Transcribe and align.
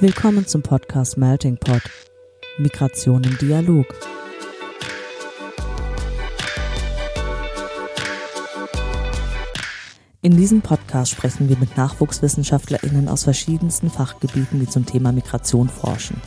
Willkommen 0.00 0.44
zum 0.44 0.60
Podcast 0.60 1.16
Melting 1.16 1.56
Pot. 1.56 1.82
Migration 2.58 3.22
im 3.22 3.38
Dialog. 3.38 3.86
In 10.20 10.36
diesem 10.36 10.62
Podcast 10.62 11.12
sprechen 11.12 11.48
wir 11.48 11.56
mit 11.58 11.76
NachwuchswissenschaftlerInnen 11.76 13.08
aus 13.08 13.22
verschiedensten 13.22 13.88
Fachgebieten, 13.88 14.58
die 14.58 14.68
zum 14.68 14.84
Thema 14.84 15.12
Migration 15.12 15.68
forschen. 15.68 16.20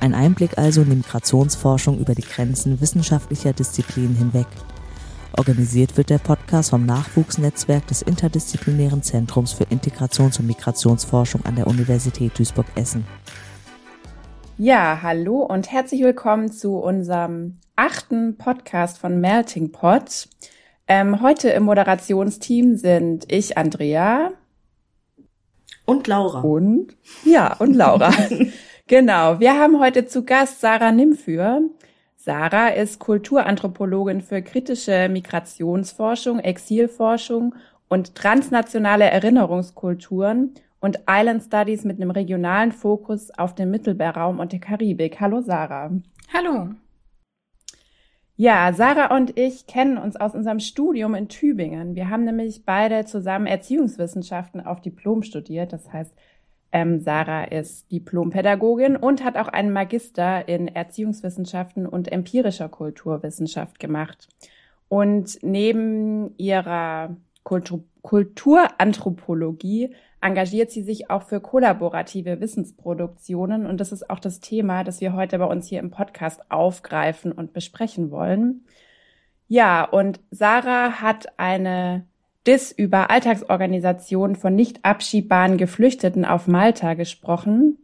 Ein 0.00 0.12
Einblick 0.12 0.58
also 0.58 0.82
in 0.82 0.90
die 0.90 0.96
Migrationsforschung 0.96 2.00
über 2.00 2.16
die 2.16 2.22
Grenzen 2.22 2.80
wissenschaftlicher 2.80 3.52
Disziplinen 3.52 4.16
hinweg. 4.16 4.48
Organisiert 5.36 5.96
wird 5.96 6.10
der 6.10 6.18
Podcast 6.18 6.70
vom 6.70 6.86
Nachwuchsnetzwerk 6.86 7.86
des 7.88 8.02
Interdisziplinären 8.02 9.02
Zentrums 9.02 9.52
für 9.52 9.64
Integrations- 9.64 10.38
und 10.38 10.46
Migrationsforschung 10.46 11.44
an 11.44 11.56
der 11.56 11.66
Universität 11.66 12.38
Duisburg-Essen. 12.38 13.04
Ja, 14.58 15.00
hallo 15.02 15.40
und 15.40 15.72
herzlich 15.72 16.02
willkommen 16.02 16.52
zu 16.52 16.76
unserem 16.76 17.58
achten 17.74 18.36
Podcast 18.36 18.98
von 18.98 19.20
Melting 19.20 19.72
Pot. 19.72 20.28
Ähm, 20.86 21.20
heute 21.20 21.50
im 21.50 21.64
Moderationsteam 21.64 22.76
sind 22.76 23.24
ich, 23.32 23.58
Andrea. 23.58 24.30
Und 25.84 26.06
Laura. 26.06 26.42
Und, 26.42 26.96
ja, 27.24 27.56
und 27.56 27.74
Laura. 27.74 28.12
genau. 28.86 29.40
Wir 29.40 29.58
haben 29.58 29.80
heute 29.80 30.06
zu 30.06 30.24
Gast 30.24 30.60
Sarah 30.60 30.92
Nimfür. 30.92 31.62
Sarah 32.24 32.68
ist 32.68 33.00
Kulturanthropologin 33.00 34.22
für 34.22 34.40
kritische 34.40 35.10
Migrationsforschung, 35.10 36.38
Exilforschung 36.38 37.54
und 37.88 38.14
transnationale 38.14 39.04
Erinnerungskulturen 39.04 40.54
und 40.80 41.00
Island 41.06 41.42
Studies 41.42 41.84
mit 41.84 42.00
einem 42.00 42.10
regionalen 42.10 42.72
Fokus 42.72 43.30
auf 43.30 43.54
den 43.54 43.70
Mittelmeerraum 43.70 44.40
und 44.40 44.52
der 44.52 44.60
Karibik. 44.60 45.20
Hallo 45.20 45.42
Sarah. 45.42 45.90
Hallo. 46.32 46.70
Ja, 48.36 48.72
Sarah 48.72 49.14
und 49.14 49.38
ich 49.38 49.66
kennen 49.66 49.98
uns 49.98 50.16
aus 50.16 50.34
unserem 50.34 50.60
Studium 50.60 51.14
in 51.14 51.28
Tübingen. 51.28 51.94
Wir 51.94 52.08
haben 52.08 52.24
nämlich 52.24 52.64
beide 52.64 53.04
zusammen 53.04 53.46
Erziehungswissenschaften 53.46 54.64
auf 54.64 54.80
Diplom 54.80 55.24
studiert. 55.24 55.74
Das 55.74 55.92
heißt, 55.92 56.14
ähm, 56.74 57.00
Sarah 57.00 57.44
ist 57.44 57.90
Diplompädagogin 57.92 58.96
und 58.96 59.22
hat 59.22 59.36
auch 59.36 59.46
einen 59.46 59.72
Magister 59.72 60.48
in 60.48 60.66
Erziehungswissenschaften 60.66 61.86
und 61.86 62.10
empirischer 62.10 62.68
Kulturwissenschaft 62.68 63.78
gemacht. 63.78 64.28
Und 64.88 65.38
neben 65.42 66.36
ihrer 66.36 67.16
Kultur 67.44 67.84
Kulturanthropologie 68.02 69.94
engagiert 70.20 70.70
sie 70.70 70.82
sich 70.82 71.08
auch 71.08 71.22
für 71.22 71.40
kollaborative 71.40 72.38
Wissensproduktionen. 72.38 73.64
Und 73.64 73.80
das 73.80 73.92
ist 73.92 74.10
auch 74.10 74.18
das 74.18 74.40
Thema, 74.40 74.84
das 74.84 75.00
wir 75.00 75.14
heute 75.14 75.38
bei 75.38 75.46
uns 75.46 75.68
hier 75.68 75.80
im 75.80 75.90
Podcast 75.90 76.50
aufgreifen 76.50 77.32
und 77.32 77.54
besprechen 77.54 78.10
wollen. 78.10 78.66
Ja, 79.48 79.84
und 79.84 80.20
Sarah 80.30 81.00
hat 81.00 81.38
eine 81.38 82.06
DIS 82.46 82.72
über 82.72 83.10
Alltagsorganisation 83.10 84.36
von 84.36 84.54
nicht 84.54 84.84
abschiebbaren 84.84 85.56
Geflüchteten 85.56 86.24
auf 86.24 86.46
Malta 86.46 86.94
gesprochen, 86.94 87.78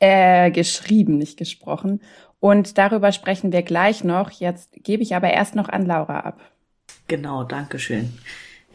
äh, 0.00 0.50
geschrieben, 0.50 1.18
nicht 1.18 1.38
gesprochen. 1.38 2.00
Und 2.40 2.78
darüber 2.78 3.12
sprechen 3.12 3.52
wir 3.52 3.62
gleich 3.62 4.04
noch. 4.04 4.30
Jetzt 4.30 4.72
gebe 4.84 5.02
ich 5.02 5.16
aber 5.16 5.30
erst 5.30 5.54
noch 5.54 5.68
an 5.68 5.86
Laura 5.86 6.20
ab. 6.20 6.40
Genau, 7.08 7.44
danke 7.44 7.78
schön. 7.78 8.12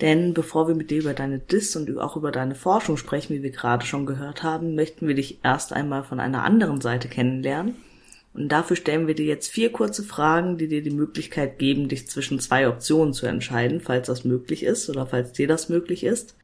Denn 0.02 0.34
bevor 0.34 0.68
wir 0.68 0.74
mit 0.74 0.90
dir 0.90 1.00
über 1.00 1.14
deine 1.14 1.38
DIS 1.38 1.76
und 1.76 1.96
auch 2.00 2.18
über 2.18 2.32
deine 2.32 2.56
Forschung 2.56 2.98
sprechen, 2.98 3.36
wie 3.36 3.44
wir 3.44 3.52
gerade 3.52 3.86
schon 3.86 4.08
gehört 4.08 4.42
haben, 4.42 4.74
möchten 4.74 5.08
wir 5.08 5.14
dich 5.14 5.40
erst 5.44 5.74
einmal 5.74 6.04
von 6.04 6.20
einer 6.20 6.44
anderen 6.44 6.82
Seite 6.82 7.08
kennenlernen. 7.08 7.76
Und 8.34 8.50
dafür 8.50 8.78
stellen 8.78 9.08
wir 9.08 9.16
dir 9.16 9.26
jetzt 9.26 9.52
vier 9.52 9.72
kurze 9.72 10.04
Fragen, 10.04 10.58
die 10.58 10.68
dir 10.68 10.82
die 10.82 10.92
Möglichkeit 10.92 11.60
geben, 11.60 11.90
dich 11.90 12.08
zwischen 12.08 12.40
zwei 12.40 12.68
Optionen 12.68 13.14
zu 13.14 13.26
entscheiden, 13.26 13.82
falls 13.82 14.08
das 14.08 14.24
möglich 14.24 14.64
ist 14.64 14.90
oder 14.90 15.06
falls 15.06 15.34
dir 15.34 15.48
das 15.48 15.68
möglich 15.68 16.04
ist. 16.04 16.36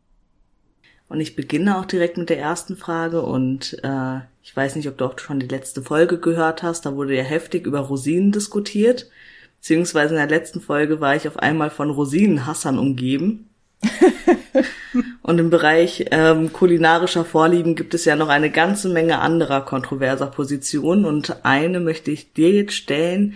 Und 1.09 1.21
ich 1.21 1.37
beginne 1.37 1.77
auch 1.77 1.85
direkt 1.85 2.17
mit 2.17 2.29
der 2.29 2.39
ersten 2.39 2.75
Frage 2.75 3.21
und 3.21 3.77
äh, 3.83 4.19
ich 4.43 4.55
weiß 4.55 4.75
nicht, 4.75 4.89
ob 4.89 4.97
du 4.97 5.05
auch 5.05 5.17
schon 5.17 5.39
die 5.39 5.47
letzte 5.47 5.81
Folge 5.81 6.19
gehört 6.19 6.63
hast, 6.63 6.85
da 6.85 6.95
wurde 6.95 7.15
ja 7.15 7.23
heftig 7.23 7.65
über 7.65 7.79
Rosinen 7.79 8.33
diskutiert, 8.33 9.09
beziehungsweise 9.61 10.15
in 10.15 10.19
der 10.19 10.27
letzten 10.27 10.59
Folge 10.59 10.99
war 10.99 11.15
ich 11.15 11.27
auf 11.27 11.39
einmal 11.39 11.69
von 11.69 11.89
Rosinenhassern 11.89 12.77
umgeben. 12.77 13.49
Und 15.21 15.39
im 15.39 15.49
Bereich 15.49 16.05
ähm, 16.11 16.51
kulinarischer 16.53 17.25
Vorlieben 17.25 17.75
gibt 17.75 17.93
es 17.93 18.05
ja 18.05 18.15
noch 18.15 18.29
eine 18.29 18.49
ganze 18.49 18.89
Menge 18.89 19.19
anderer 19.19 19.61
kontroverser 19.61 20.27
Positionen 20.27 21.05
und 21.05 21.45
eine 21.45 21.79
möchte 21.79 22.11
ich 22.11 22.33
dir 22.33 22.51
jetzt 22.51 22.73
stellen. 22.73 23.35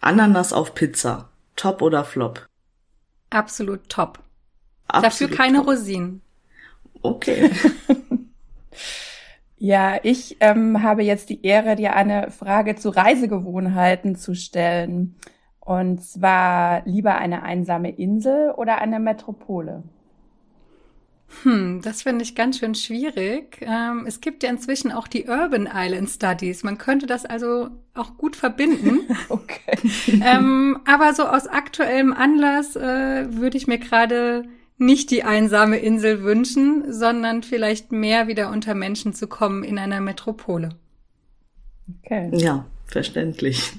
Ananas 0.00 0.52
auf 0.52 0.74
Pizza. 0.74 1.28
Top 1.56 1.82
oder 1.82 2.04
Flop? 2.04 2.46
Absolut 3.30 3.88
top. 3.88 4.20
Absolut 4.86 5.04
Dafür 5.04 5.36
keine 5.36 5.58
top. 5.58 5.66
Rosinen. 5.66 6.22
Okay. 7.02 7.50
ja, 9.58 9.98
ich 10.02 10.36
ähm, 10.40 10.82
habe 10.82 11.02
jetzt 11.02 11.30
die 11.30 11.44
Ehre, 11.44 11.76
dir 11.76 11.94
eine 11.94 12.30
Frage 12.30 12.76
zu 12.76 12.90
Reisegewohnheiten 12.90 14.16
zu 14.16 14.34
stellen. 14.34 15.16
Und 15.68 16.02
zwar 16.02 16.80
lieber 16.86 17.16
eine 17.16 17.42
einsame 17.42 17.90
Insel 17.90 18.52
oder 18.52 18.78
eine 18.78 18.98
Metropole? 18.98 19.82
Hm, 21.42 21.82
das 21.82 22.04
finde 22.04 22.22
ich 22.22 22.34
ganz 22.34 22.58
schön 22.58 22.74
schwierig. 22.74 23.58
Ähm, 23.60 24.06
es 24.06 24.22
gibt 24.22 24.42
ja 24.42 24.48
inzwischen 24.48 24.90
auch 24.92 25.06
die 25.06 25.26
Urban 25.26 25.68
Island 25.70 26.08
Studies. 26.08 26.62
Man 26.64 26.78
könnte 26.78 27.06
das 27.06 27.26
also 27.26 27.68
auch 27.92 28.16
gut 28.16 28.34
verbinden. 28.34 29.00
okay. 29.28 29.76
Ähm, 30.24 30.78
aber 30.86 31.12
so 31.12 31.24
aus 31.24 31.46
aktuellem 31.46 32.14
Anlass 32.14 32.74
äh, 32.74 33.26
würde 33.36 33.58
ich 33.58 33.66
mir 33.66 33.76
gerade 33.76 34.44
nicht 34.78 35.10
die 35.10 35.24
einsame 35.24 35.76
Insel 35.76 36.22
wünschen, 36.22 36.90
sondern 36.90 37.42
vielleicht 37.42 37.92
mehr 37.92 38.26
wieder 38.26 38.50
unter 38.50 38.72
Menschen 38.72 39.12
zu 39.12 39.26
kommen 39.26 39.64
in 39.64 39.78
einer 39.78 40.00
Metropole. 40.00 40.70
Okay. 42.02 42.30
Ja, 42.32 42.64
verständlich. 42.86 43.74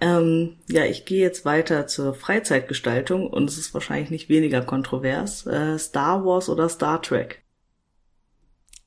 Ähm, 0.00 0.56
ja, 0.68 0.84
ich 0.84 1.04
gehe 1.04 1.20
jetzt 1.20 1.44
weiter 1.44 1.86
zur 1.86 2.14
Freizeitgestaltung 2.14 3.26
und 3.26 3.50
es 3.50 3.58
ist 3.58 3.74
wahrscheinlich 3.74 4.10
nicht 4.10 4.28
weniger 4.30 4.62
kontrovers. 4.62 5.46
Äh, 5.46 5.78
Star 5.78 6.24
Wars 6.24 6.48
oder 6.48 6.68
Star 6.68 7.02
Trek? 7.02 7.42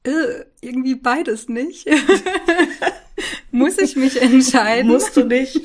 Äh, 0.03 0.45
irgendwie 0.61 0.95
beides 0.95 1.47
nicht. 1.49 1.87
Muss 3.51 3.77
ich 3.77 3.95
mich 3.95 4.19
entscheiden? 4.19 4.91
Musst 4.91 5.15
du 5.15 5.25
nicht. 5.25 5.61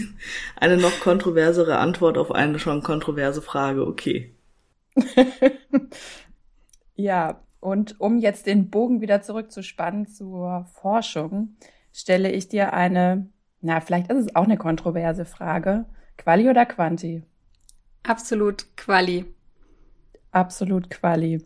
eine 0.56 0.78
noch 0.78 1.00
kontroversere 1.00 1.76
Antwort 1.76 2.16
auf 2.16 2.32
eine 2.32 2.58
schon 2.58 2.82
kontroverse 2.82 3.42
Frage, 3.42 3.86
okay. 3.86 4.34
ja, 6.96 7.42
und 7.60 8.00
um 8.00 8.18
jetzt 8.18 8.46
den 8.46 8.70
Bogen 8.70 9.02
wieder 9.02 9.20
zurückzuspannen 9.20 10.06
zur 10.06 10.66
Forschung, 10.80 11.56
stelle 11.92 12.32
ich 12.32 12.48
dir 12.48 12.72
eine 12.72 13.28
na, 13.60 13.80
vielleicht 13.80 14.10
ist 14.10 14.18
es 14.18 14.36
auch 14.36 14.44
eine 14.44 14.56
kontroverse 14.56 15.24
Frage. 15.24 15.86
Quali 16.16 16.48
oder 16.48 16.66
Quanti? 16.66 17.22
Absolut 18.02 18.76
Quali. 18.76 19.24
Absolut 20.30 20.90
Quali. 20.90 21.44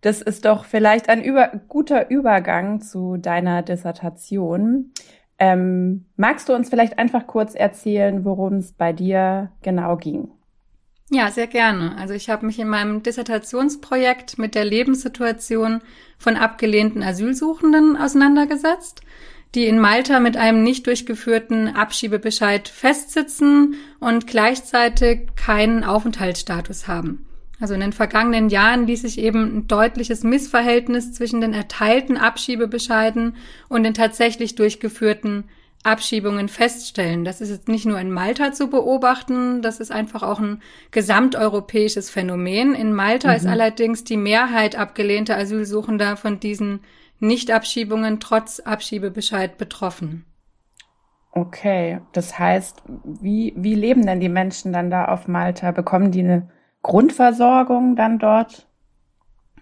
Das 0.00 0.20
ist 0.20 0.44
doch 0.44 0.64
vielleicht 0.64 1.08
ein 1.08 1.22
über, 1.22 1.48
guter 1.68 2.10
Übergang 2.10 2.80
zu 2.80 3.16
deiner 3.16 3.62
Dissertation. 3.62 4.92
Ähm, 5.38 6.06
magst 6.16 6.48
du 6.48 6.54
uns 6.54 6.68
vielleicht 6.68 6.98
einfach 6.98 7.26
kurz 7.26 7.54
erzählen, 7.54 8.24
worum 8.24 8.54
es 8.54 8.72
bei 8.72 8.92
dir 8.92 9.52
genau 9.62 9.96
ging? 9.96 10.28
Ja, 11.10 11.30
sehr 11.30 11.46
gerne. 11.46 11.96
Also 11.98 12.14
ich 12.14 12.30
habe 12.30 12.46
mich 12.46 12.58
in 12.58 12.68
meinem 12.68 13.02
Dissertationsprojekt 13.02 14.38
mit 14.38 14.54
der 14.54 14.64
Lebenssituation 14.64 15.82
von 16.18 16.36
abgelehnten 16.36 17.02
Asylsuchenden 17.02 17.96
auseinandergesetzt 17.96 19.02
die 19.54 19.66
in 19.66 19.78
Malta 19.78 20.18
mit 20.18 20.36
einem 20.36 20.62
nicht 20.62 20.86
durchgeführten 20.86 21.68
Abschiebebescheid 21.68 22.68
festsitzen 22.68 23.74
und 24.00 24.26
gleichzeitig 24.26 25.28
keinen 25.36 25.84
Aufenthaltsstatus 25.84 26.88
haben. 26.88 27.26
Also 27.60 27.74
in 27.74 27.80
den 27.80 27.92
vergangenen 27.92 28.48
Jahren 28.48 28.86
ließ 28.86 29.02
sich 29.02 29.18
eben 29.18 29.58
ein 29.58 29.68
deutliches 29.68 30.24
Missverhältnis 30.24 31.12
zwischen 31.12 31.40
den 31.40 31.52
erteilten 31.52 32.16
Abschiebebescheiden 32.16 33.36
und 33.68 33.84
den 33.84 33.94
tatsächlich 33.94 34.56
durchgeführten 34.56 35.44
Abschiebungen 35.84 36.48
feststellen. 36.48 37.24
Das 37.24 37.40
ist 37.40 37.50
jetzt 37.50 37.68
nicht 37.68 37.86
nur 37.86 37.98
in 37.98 38.10
Malta 38.10 38.52
zu 38.52 38.68
beobachten, 38.68 39.62
das 39.62 39.80
ist 39.80 39.92
einfach 39.92 40.22
auch 40.22 40.40
ein 40.40 40.62
gesamteuropäisches 40.90 42.10
Phänomen. 42.10 42.74
In 42.74 42.92
Malta 42.94 43.28
mhm. 43.30 43.36
ist 43.36 43.46
allerdings 43.46 44.04
die 44.04 44.16
Mehrheit 44.16 44.76
abgelehnter 44.76 45.36
Asylsuchender 45.36 46.16
von 46.16 46.40
diesen 46.40 46.80
Nichtabschiebungen 47.22 48.20
trotz 48.20 48.60
Abschiebebescheid 48.60 49.56
betroffen. 49.56 50.26
Okay, 51.30 52.00
das 52.12 52.38
heißt, 52.38 52.82
wie, 53.04 53.54
wie 53.56 53.74
leben 53.74 54.04
denn 54.04 54.20
die 54.20 54.28
Menschen 54.28 54.72
dann 54.72 54.90
da 54.90 55.06
auf 55.06 55.28
Malta? 55.28 55.70
Bekommen 55.70 56.10
die 56.10 56.20
eine 56.20 56.50
Grundversorgung 56.82 57.96
dann 57.96 58.18
dort? 58.18 58.68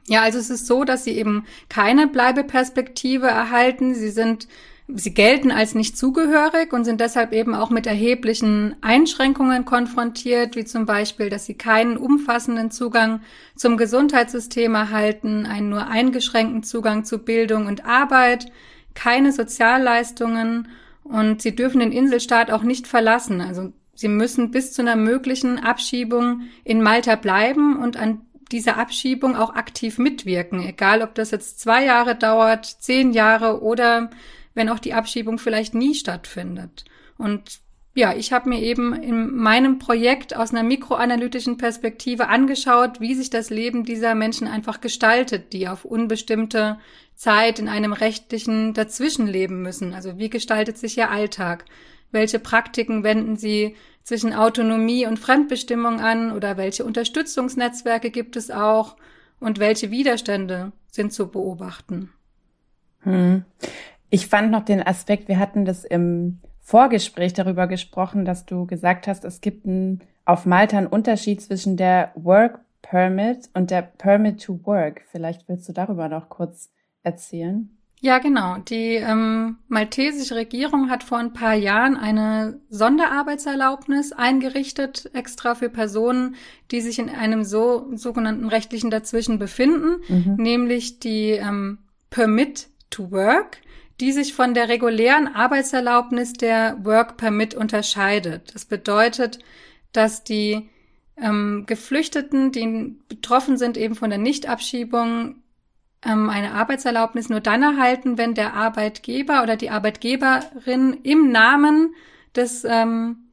Ja, 0.09 0.23
also 0.23 0.39
es 0.39 0.51
ist 0.51 0.67
so, 0.67 0.83
dass 0.85 1.05
sie 1.05 1.17
eben 1.17 1.45
keine 1.69 2.09
Bleibeperspektive 2.09 3.29
erhalten. 3.29 3.95
Sie 3.95 4.11
sind 4.11 4.49
Sie 4.95 5.15
gelten 5.15 5.51
als 5.51 5.75
nicht 5.75 5.97
zugehörig 5.97 6.73
und 6.73 6.85
sind 6.85 7.01
deshalb 7.01 7.33
eben 7.33 7.55
auch 7.55 7.71
mit 7.71 7.87
erheblichen 7.87 8.77
Einschränkungen 8.81 9.65
konfrontiert, 9.65 10.57
wie 10.57 10.65
zum 10.65 10.87
Beispiel, 10.87 11.29
dass 11.31 11.47
sie 11.47 11.55
keinen 11.55 11.97
umfassenden 11.97 12.71
Zugang 12.71 13.21
zum 13.57 13.77
Gesundheitssystem 13.77 14.75
erhalten, 14.75 15.47
einen 15.47 15.69
nur 15.69 15.87
eingeschränkten 15.87 16.63
Zugang 16.63 17.05
zu 17.05 17.19
Bildung 17.19 17.67
und 17.67 17.85
Arbeit, 17.85 18.51
keine 18.95 19.33
Sozialleistungen 19.33 20.69
und 21.05 21.43
sie 21.43 21.55
dürfen 21.55 21.81
den 21.81 21.93
Inselstaat 21.93 22.51
auch 22.51 22.63
nicht 22.63 22.87
verlassen. 22.87 23.41
Also 23.41 23.73
sie 23.95 24.09
müssen 24.09 24.51
bis 24.51 24.73
zu 24.73 24.83
einer 24.83 24.97
möglichen 24.97 25.59
Abschiebung 25.59 26.43
in 26.65 26.83
Malta 26.83 27.17
bleiben 27.17 27.77
und 27.77 27.97
an 27.97 28.23
dieser 28.53 28.79
Abschiebung 28.79 29.37
auch 29.37 29.55
aktiv 29.55 29.99
mitwirken, 29.99 30.61
egal 30.67 31.03
ob 31.03 31.15
das 31.15 31.31
jetzt 31.31 31.61
zwei 31.61 31.85
Jahre 31.85 32.17
dauert, 32.17 32.67
zehn 32.67 33.13
Jahre 33.13 33.63
oder 33.63 34.11
wenn 34.55 34.69
auch 34.69 34.79
die 34.79 34.95
Abschiebung 34.95 35.39
vielleicht 35.39 35.75
nie 35.75 35.95
stattfindet. 35.95 36.85
Und 37.19 37.61
ja, 37.95 38.15
ich 38.15 38.33
habe 38.33 38.49
mir 38.49 38.61
eben 38.61 38.95
in 38.95 39.35
meinem 39.35 39.79
Projekt 39.79 40.37
aus 40.37 40.53
einer 40.53 40.63
mikroanalytischen 40.63 41.59
Perspektive 41.59 42.29
angeschaut, 42.29 43.01
wie 43.01 43.15
sich 43.15 43.31
das 43.31 43.51
Leben 43.51 43.85
dieser 43.85 44.15
Menschen 44.15 44.47
einfach 44.47 44.81
gestaltet, 44.81 45.53
die 45.53 45.67
auf 45.67 45.85
unbestimmte 45.85 46.79
Zeit 47.17 47.59
in 47.59 47.69
einem 47.69 47.93
rechtlichen 47.93 48.75
Dazwischen 48.75 49.27
leben 49.27 49.63
müssen. 49.63 49.93
Also 49.93 50.19
wie 50.19 50.31
gestaltet 50.31 50.79
sich 50.79 50.97
ihr 50.97 51.11
Alltag? 51.11 51.65
Welche 52.13 52.39
Praktiken 52.39 53.03
wenden 53.03 53.37
sie 53.37 53.77
zwischen 54.05 54.33
Autonomie 54.33 55.07
und 55.07 55.19
Fremdbestimmung 55.19 56.01
an 56.01 56.33
oder 56.33 56.57
welche 56.57 56.85
Unterstützungsnetzwerke 56.85 58.11
gibt 58.11 58.37
es 58.37 58.51
auch 58.51 58.97
und 59.41 59.59
welche 59.59 59.91
Widerstände 59.91 60.73
sind 60.91 61.13
zu 61.13 61.29
beobachten? 61.29 62.13
Hm. 63.01 63.45
Ich 64.11 64.27
fand 64.27 64.51
noch 64.51 64.65
den 64.65 64.85
Aspekt, 64.85 65.29
wir 65.29 65.39
hatten 65.39 65.65
das 65.65 65.85
im 65.85 66.41
Vorgespräch 66.61 67.33
darüber 67.33 67.67
gesprochen, 67.67 68.25
dass 68.25 68.45
du 68.45 68.67
gesagt 68.67 69.07
hast, 69.07 69.25
es 69.25 69.41
gibt 69.41 69.67
ein, 69.67 70.01
auf 70.25 70.47
Malta 70.47 70.79
einen 70.79 70.87
Unterschied 70.87 71.41
zwischen 71.41 71.77
der 71.77 72.13
Work 72.15 72.61
Permit 72.83 73.49
und 73.55 73.71
der 73.71 73.83
Permit 73.83 74.43
to 74.43 74.61
Work. 74.65 75.03
Vielleicht 75.11 75.49
willst 75.49 75.69
du 75.69 75.73
darüber 75.73 76.09
noch 76.09 76.29
kurz 76.29 76.71
erzählen. 77.03 77.71
Ja, 78.03 78.19
genau. 78.19 78.57
Die 78.57 78.95
ähm, 78.95 79.59
maltesische 79.69 80.35
Regierung 80.35 80.89
hat 80.89 81.03
vor 81.03 81.19
ein 81.19 81.35
paar 81.35 81.55
Jahren 81.55 81.97
eine 81.97 82.59
Sonderarbeitserlaubnis 82.71 84.13
eingerichtet, 84.13 85.11
extra 85.13 85.55
für 85.55 85.69
Personen, 85.69 86.35
die 86.71 86.81
sich 86.81 86.99
in 86.99 87.11
einem 87.11 87.45
so 87.45 87.95
sogenannten 87.95 88.49
rechtlichen 88.49 88.91
Dazwischen 88.91 89.39
befinden, 89.39 90.01
mhm. 90.09 90.37
nämlich 90.39 90.99
die 90.99 91.33
ähm, 91.33 91.79
Permit 92.09 92.69
to 92.89 93.11
Work 93.11 93.59
die 94.01 94.13
sich 94.13 94.35
von 94.35 94.55
der 94.55 94.69
regulären 94.69 95.29
Arbeitserlaubnis 95.29 96.33
der 96.33 96.79
Work 96.85 97.17
Permit 97.17 97.55
unterscheidet. 97.55 98.55
Das 98.55 98.65
bedeutet, 98.65 99.39
dass 99.93 100.25
die 100.25 100.71
ähm, 101.17 101.65
Geflüchteten, 101.67 102.53
die 102.53 102.97
betroffen 103.09 103.59
sind 103.59 103.77
eben 103.77 103.95
von 103.95 104.11
der 104.11 104.19
Nichtabschiebung, 104.19 105.37
ähm, 106.03 106.31
eine 106.31 106.53
Arbeitserlaubnis 106.53 107.29
nur 107.29 107.41
dann 107.41 107.63
erhalten, 107.63 108.17
wenn 108.17 108.35
der 108.35 108.55
Arbeitgeber 108.55 109.43
oder 109.43 109.57
die 109.57 109.71
Arbeitgeberin 109.71 110.95
im 111.03 111.31
Namen 111.31 111.95
des 112.35 112.65
ähm, 112.65 113.29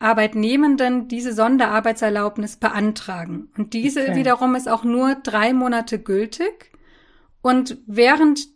Arbeitnehmenden 0.00 1.08
diese 1.08 1.32
Sonderarbeitserlaubnis 1.32 2.56
beantragen. 2.56 3.50
Und 3.56 3.72
diese 3.72 4.02
okay. 4.02 4.16
wiederum 4.16 4.54
ist 4.54 4.68
auch 4.68 4.84
nur 4.84 5.14
drei 5.14 5.52
Monate 5.52 5.98
gültig. 5.98 6.72
Und 7.42 7.78
während 7.86 8.48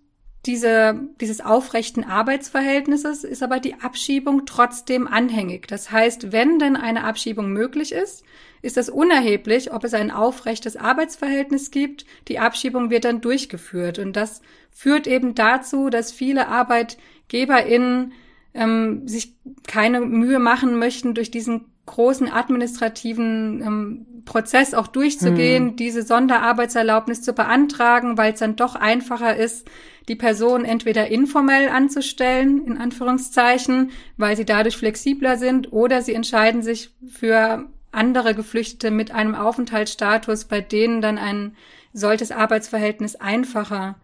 diese, 0.47 1.01
dieses 1.21 1.41
aufrechten 1.41 2.05
Arbeitsverhältnisses 2.05 3.25
ist 3.25 3.43
aber 3.43 3.61
die 3.61 3.81
Abschiebung 3.81 4.47
trotzdem 4.47 5.09
anhängig. 5.09 5.67
Das 5.67 5.91
heißt, 5.91 6.33
wenn 6.33 6.59
denn 6.59 6.77
eine 6.77 7.05
Abschiebung 7.05 7.53
möglich 7.53 7.93
ist, 7.93 8.25
ist 8.61 8.77
es 8.77 8.89
unerheblich, 8.89 9.73
ob 9.73 9.85
es 9.85 9.95
ein 9.95 10.11
aufrechtes 10.11 10.77
Arbeitsverhältnis 10.77 11.71
gibt. 11.71 12.07
Die 12.29 12.39
Abschiebung 12.39 12.91
wird 12.91 13.05
dann 13.05 13.21
durchgeführt. 13.21 13.99
Und 13.99 14.15
das 14.17 14.43
führt 14.71 15.07
eben 15.07 15.35
dazu, 15.35 15.91
dass 15.91 16.13
viele 16.13 16.49
ArbeitgeberInnen 16.49 18.13
ähm, 18.55 19.07
sich 19.09 19.35
keine 19.67 20.01
Mühe 20.01 20.39
machen 20.39 20.79
möchten, 20.79 21.15
durch 21.15 21.31
diesen 21.31 21.74
großen 21.87 22.31
administrativen 22.31 23.63
ähm, 23.63 24.07
Prozess 24.25 24.73
auch 24.75 24.87
durchzugehen, 24.87 25.69
hm. 25.69 25.77
diese 25.77 26.03
Sonderarbeitserlaubnis 26.03 27.23
zu 27.23 27.35
beantragen, 27.35 28.17
weil 28.17 28.33
es 28.33 28.41
dann 28.41 28.57
doch 28.57 28.75
einfacher 28.75 29.37
ist, 29.37 29.69
die 30.09 30.17
Person 30.17 30.65
entweder 30.65 31.09
informell 31.09 31.69
anzustellen, 31.69 32.67
in 32.67 32.79
Anführungszeichen, 32.79 33.91
weil 34.17 34.37
sie 34.37 34.45
dadurch 34.45 34.77
flexibler 34.77 35.37
sind, 35.37 35.73
oder 35.73 36.03
sie 36.03 36.15
entscheiden 36.15 36.63
sich 36.63 36.95
für 37.07 37.67
andere 37.91 38.35
Geflüchtete 38.35 38.91
mit 38.91 39.13
einem 39.13 39.35
Aufenthaltsstatus, 39.35 40.47
bei 40.47 40.61
denen 40.61 41.01
dann 41.01 41.19
ein 41.19 41.57
solches 41.93 42.33
Arbeitsverhältnis 42.33 43.17
einfacher 43.17 43.97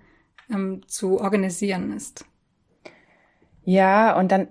ähm, 0.50 0.82
zu 0.86 1.20
organisieren 1.20 1.92
ist. 1.92 2.24
Ja, 3.64 4.16
und 4.18 4.32
dann 4.32 4.48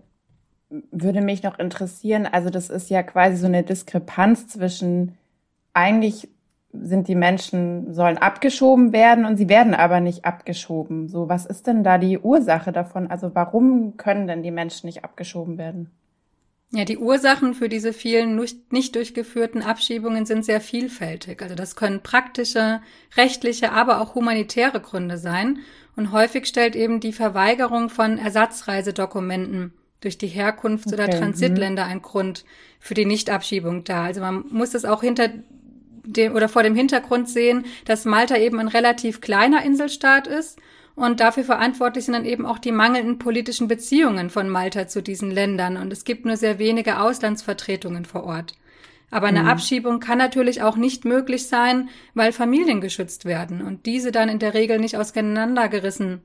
würde 0.69 1.21
mich 1.21 1.44
noch 1.44 1.57
interessieren, 1.57 2.25
also 2.25 2.50
das 2.50 2.69
ist 2.69 2.89
ja 2.89 3.04
quasi 3.04 3.38
so 3.38 3.48
eine 3.48 3.63
Diskrepanz 3.63 4.48
zwischen 4.48 5.18
eigentlich 5.74 6.30
sind 6.71 7.07
die 7.07 7.16
Menschen, 7.16 7.94
sollen 7.94 8.19
abgeschoben 8.19 8.94
werden 8.94 9.25
und 9.25 9.38
sie 9.38 9.50
werden 9.50 9.74
aber 9.74 10.00
nicht 10.00 10.25
abgeschoben. 10.25 11.07
So, 11.07 11.27
was 11.27 11.48
ist 11.48 11.66
denn 11.66 11.83
da 11.83 11.98
die 11.98 12.19
Ursache 12.19 12.71
davon? 12.71 13.07
Also 13.07 13.33
warum 13.33 13.98
können 13.98 14.27
denn 14.27 14.44
die 14.44 14.51
Menschen 14.51 14.86
nicht 14.86 15.04
abgeschoben 15.04 15.57
werden? 15.57 15.89
Ja, 16.71 16.86
die 16.86 17.00
Ursachen 17.00 17.56
für 17.56 17.68
diese 17.68 17.94
vielen 17.94 18.39
nicht 18.69 18.95
durchgeführten 18.95 19.63
Abschiebungen 19.63 20.27
sind 20.27 20.45
sehr 20.45 20.62
vielfältig. 20.62 21.42
Also 21.42 21.56
das 21.56 21.75
können 21.75 22.04
praktische, 22.04 22.81
rechtliche, 23.18 23.71
aber 23.71 24.00
auch 24.00 24.13
humanitäre 24.13 24.80
Gründe 24.80 25.18
sein. 25.18 25.60
Und 25.95 26.12
häufig 26.12 26.45
stellt 26.45 26.75
eben 26.75 27.00
die 27.00 27.13
Verweigerung 27.13 27.89
von 27.89 28.19
Ersatzreisedokumenten 28.19 29.74
durch 30.01 30.18
die 30.18 30.28
Herkunfts- 30.28 30.94
okay. 30.94 30.96
oder 30.96 31.10
Transitländer 31.10 31.86
mhm. 31.86 31.92
ein 31.92 32.01
Grund 32.01 32.46
für 32.80 32.94
die 32.94 33.06
Nichtabschiebung 33.06 33.84
dar. 33.84 34.06
Also 34.06 34.22
man 34.22 34.46
muss 34.50 34.72
das 34.72 34.86
auch 34.86 35.01
hinter 35.01 35.30
dem 36.04 36.34
oder 36.34 36.50
vor 36.50 36.63
dem 36.63 36.75
Hintergrund 36.75 37.30
sehen, 37.30 37.66
dass 37.86 38.06
Malta 38.06 38.38
eben 38.38 38.60
ein 38.60 38.68
relativ 38.68 39.22
kleiner 39.22 39.63
Inselstaat 39.63 40.28
ist 40.28 40.60
und 40.96 41.19
dafür 41.19 41.44
verantwortlich 41.44 42.06
sind 42.06 42.13
dann 42.13 42.25
eben 42.25 42.45
auch 42.45 42.59
die 42.59 42.71
mangelnden 42.71 43.19
politischen 43.19 43.68
Beziehungen 43.68 44.30
von 44.30 44.50
Malta 44.50 44.88
zu 44.88 45.02
diesen 45.02 45.31
Ländern 45.31 45.78
und 45.78 45.94
es 45.94 46.04
gibt 46.04 46.26
nur 46.26 46.38
sehr 46.38 46.59
wenige 46.59 47.00
Auslandsvertretungen 47.00 48.06
vor 48.06 48.24
Ort. 48.24 48.54
Aber 49.12 49.28
eine 49.28 49.44
mhm. 49.44 49.47
Abschiebung 49.47 50.00
kann 50.00 50.18
natürlich 50.18 50.62
auch 50.62 50.76
nicht 50.76 51.06
möglich 51.06 51.47
sein, 51.47 51.90
weil 52.14 52.31
Familien 52.31 52.80
geschützt 52.81 53.26
werden 53.26 53.62
und 53.62 53.85
diese 53.85 54.12
dann 54.12 54.30
in 54.30 54.40
der 54.40 54.54
Regel 54.54 54.80
nicht 54.80 54.97
auseinandergerissen 54.97 56.21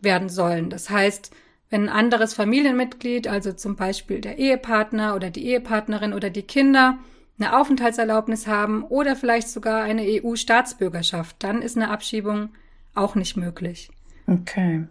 werden 0.00 0.28
sollen. 0.28 0.70
Das 0.70 0.88
heißt, 0.88 1.30
wenn 1.72 1.88
ein 1.88 1.96
anderes 1.96 2.34
Familienmitglied, 2.34 3.26
also 3.28 3.54
zum 3.54 3.76
Beispiel 3.76 4.20
der 4.20 4.38
Ehepartner 4.38 5.16
oder 5.16 5.30
die 5.30 5.46
Ehepartnerin 5.46 6.12
oder 6.12 6.28
die 6.28 6.42
Kinder, 6.42 6.98
eine 7.38 7.58
Aufenthaltserlaubnis 7.58 8.46
haben 8.46 8.84
oder 8.84 9.16
vielleicht 9.16 9.48
sogar 9.48 9.82
eine 9.82 10.02
EU-Staatsbürgerschaft, 10.02 11.36
dann 11.38 11.62
ist 11.62 11.78
eine 11.78 11.90
Abschiebung 11.90 12.50
auch 12.94 13.14
nicht 13.14 13.38
möglich. 13.38 13.90
Okay. 14.26 14.84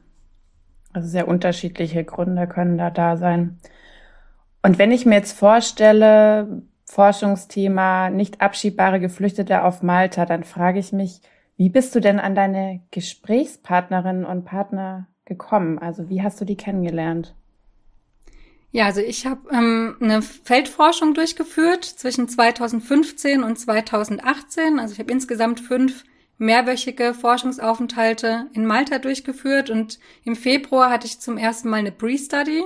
Also 0.92 1.08
sehr 1.08 1.28
unterschiedliche 1.28 2.04
Gründe 2.04 2.48
können 2.48 2.80
da 2.80 2.90
da 2.90 3.16
sein. 3.16 3.60
Und 4.64 4.80
wenn 4.80 4.92
ich 4.92 5.06
mir 5.06 5.16
jetzt 5.16 5.38
vorstelle, 5.38 6.64
Forschungsthema 6.86 8.10
nicht 8.10 8.42
abschiebbare 8.42 9.00
Geflüchtete 9.00 9.64
auf 9.64 9.84
Malta, 9.84 10.26
dann 10.26 10.44
frage 10.44 10.80
ich 10.80 10.92
mich, 10.92 11.22
wie 11.58 11.70
bist 11.70 11.94
du 11.94 12.00
denn 12.00 12.20
an 12.20 12.34
deine 12.34 12.82
Gesprächspartnerinnen 12.90 14.26
und 14.26 14.46
Partner 14.46 15.08
gekommen? 15.25 15.80
Also 15.80 16.10
wie 16.10 16.22
hast 16.22 16.40
du 16.42 16.46
die 16.46 16.58
kennengelernt? 16.58 17.36
Ja, 18.72 18.86
also 18.86 19.01
ich 19.01 19.25
habe 19.25 19.50
ähm, 19.51 19.98
eine 20.00 20.22
Feldforschung 20.22 21.13
durchgeführt 21.13 21.84
zwischen 21.84 22.30
2015 22.30 23.44
und 23.44 23.60
2018. 23.60 24.80
Also 24.80 24.94
ich 24.94 25.00
habe 25.00 25.12
insgesamt 25.12 25.60
fünf 25.60 26.06
mehrwöchige 26.38 27.13
Forschungsaufenthalte 27.13 28.48
in 28.54 28.66
Malta 28.66 28.98
durchgeführt 28.98 29.70
und 29.70 30.00
im 30.24 30.36
Februar 30.36 30.90
hatte 30.90 31.06
ich 31.06 31.20
zum 31.20 31.38
ersten 31.38 31.70
Mal 31.70 31.78
eine 31.78 31.92
Pre-Study. 31.92 32.63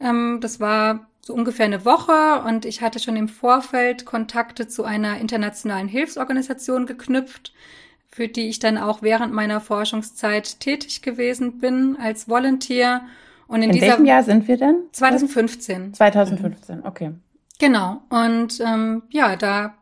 Ähm, 0.00 0.38
das 0.40 0.60
war 0.60 1.08
so 1.20 1.34
ungefähr 1.34 1.66
eine 1.66 1.84
Woche 1.84 2.42
und 2.46 2.64
ich 2.64 2.82
hatte 2.82 2.98
schon 2.98 3.16
im 3.16 3.28
Vorfeld 3.28 4.04
Kontakte 4.04 4.66
zu 4.66 4.84
einer 4.84 5.18
internationalen 5.18 5.88
Hilfsorganisation 5.88 6.86
geknüpft, 6.86 7.52
für 8.18 8.26
die 8.26 8.48
ich 8.48 8.58
dann 8.58 8.78
auch 8.78 9.00
während 9.00 9.32
meiner 9.32 9.60
Forschungszeit 9.60 10.58
tätig 10.58 11.02
gewesen 11.02 11.58
bin 11.58 11.96
als 12.02 12.28
Volunteer 12.28 13.02
und 13.46 13.62
in, 13.62 13.70
in 13.70 13.80
welchem 13.80 14.06
Jahr 14.06 14.24
sind 14.24 14.48
wir 14.48 14.56
denn? 14.56 14.82
2015. 14.90 15.94
2015, 15.94 16.84
okay. 16.84 17.12
Genau. 17.60 18.02
Und 18.08 18.60
ähm, 18.60 19.02
ja, 19.10 19.36
da 19.36 19.74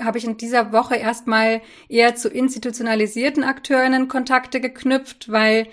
habe 0.00 0.16
ich 0.16 0.24
in 0.24 0.38
dieser 0.38 0.72
Woche 0.72 0.96
erstmal 0.96 1.60
eher 1.90 2.14
zu 2.14 2.30
institutionalisierten 2.30 3.44
Akteurinnen 3.44 4.08
Kontakte 4.08 4.62
geknüpft, 4.62 5.30
weil 5.30 5.66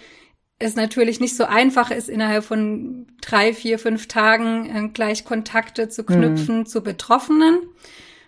es 0.59 0.75
natürlich 0.75 1.21
nicht 1.21 1.37
so 1.37 1.45
einfach 1.45 1.89
ist, 1.89 2.09
innerhalb 2.09 2.43
von 2.43 3.07
drei, 3.21 3.53
vier, 3.53 3.79
fünf 3.79 4.09
Tagen 4.09 4.65
äh, 4.65 4.89
gleich 4.89 5.23
Kontakte 5.23 5.87
zu 5.87 6.03
knüpfen 6.03 6.59
mhm. 6.59 6.65
zu 6.65 6.83
Betroffenen. 6.83 7.59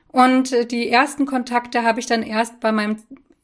Und 0.08 0.54
äh, 0.54 0.66
die 0.66 0.90
ersten 0.90 1.26
Kontakte 1.26 1.84
habe 1.84 2.00
ich 2.00 2.06
dann 2.06 2.24
erst 2.24 2.62
bei 2.62 2.72
meinem 2.72 2.96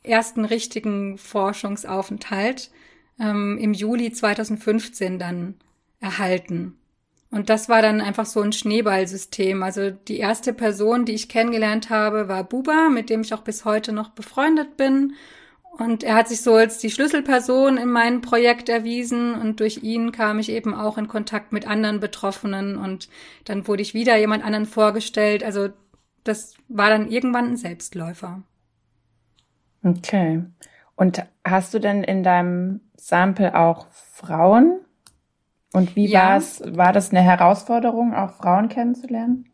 ersten 0.07 0.45
richtigen 0.45 1.17
Forschungsaufenthalt 1.17 2.71
ähm, 3.19 3.57
im 3.59 3.73
Juli 3.73 4.11
2015 4.11 5.19
dann 5.19 5.55
erhalten. 5.99 6.77
Und 7.29 7.49
das 7.49 7.67
war 7.67 7.81
dann 7.81 7.99
einfach 7.99 8.25
so 8.25 8.41
ein 8.41 8.53
Schneeballsystem. 8.53 9.61
Also 9.61 9.91
die 9.91 10.17
erste 10.17 10.53
Person, 10.53 11.05
die 11.05 11.13
ich 11.13 11.27
kennengelernt 11.27 11.89
habe, 11.89 12.29
war 12.29 12.43
Buba, 12.43 12.89
mit 12.89 13.09
dem 13.09 13.21
ich 13.21 13.33
auch 13.33 13.41
bis 13.41 13.65
heute 13.65 13.91
noch 13.91 14.09
befreundet 14.09 14.77
bin. 14.77 15.13
Und 15.77 16.03
er 16.03 16.15
hat 16.15 16.27
sich 16.27 16.41
so 16.41 16.55
als 16.55 16.79
die 16.79 16.89
Schlüsselperson 16.89 17.77
in 17.77 17.89
meinem 17.89 18.21
Projekt 18.21 18.67
erwiesen 18.67 19.35
und 19.35 19.59
durch 19.59 19.83
ihn 19.83 20.11
kam 20.11 20.39
ich 20.39 20.49
eben 20.49 20.73
auch 20.73 20.97
in 20.97 21.07
Kontakt 21.07 21.53
mit 21.53 21.67
anderen 21.67 21.99
Betroffenen 21.99 22.77
und 22.77 23.09
dann 23.45 23.67
wurde 23.67 23.83
ich 23.83 23.93
wieder 23.93 24.17
jemand 24.17 24.43
anderen 24.43 24.65
vorgestellt. 24.65 25.43
Also 25.43 25.69
das 26.23 26.55
war 26.67 26.89
dann 26.89 27.11
irgendwann 27.11 27.49
ein 27.49 27.57
Selbstläufer. 27.57 28.41
Okay. 29.83 30.43
Und 30.95 31.23
hast 31.45 31.73
du 31.73 31.79
denn 31.79 32.03
in 32.03 32.23
deinem 32.23 32.81
Sample 32.95 33.55
auch 33.55 33.87
Frauen? 33.91 34.79
Und 35.73 35.95
wie 35.95 36.07
ja. 36.07 36.29
war 36.29 36.37
es? 36.37 36.61
War 36.65 36.93
das 36.93 37.11
eine 37.11 37.21
Herausforderung, 37.21 38.13
auch 38.13 38.33
Frauen 38.33 38.69
kennenzulernen? 38.69 39.51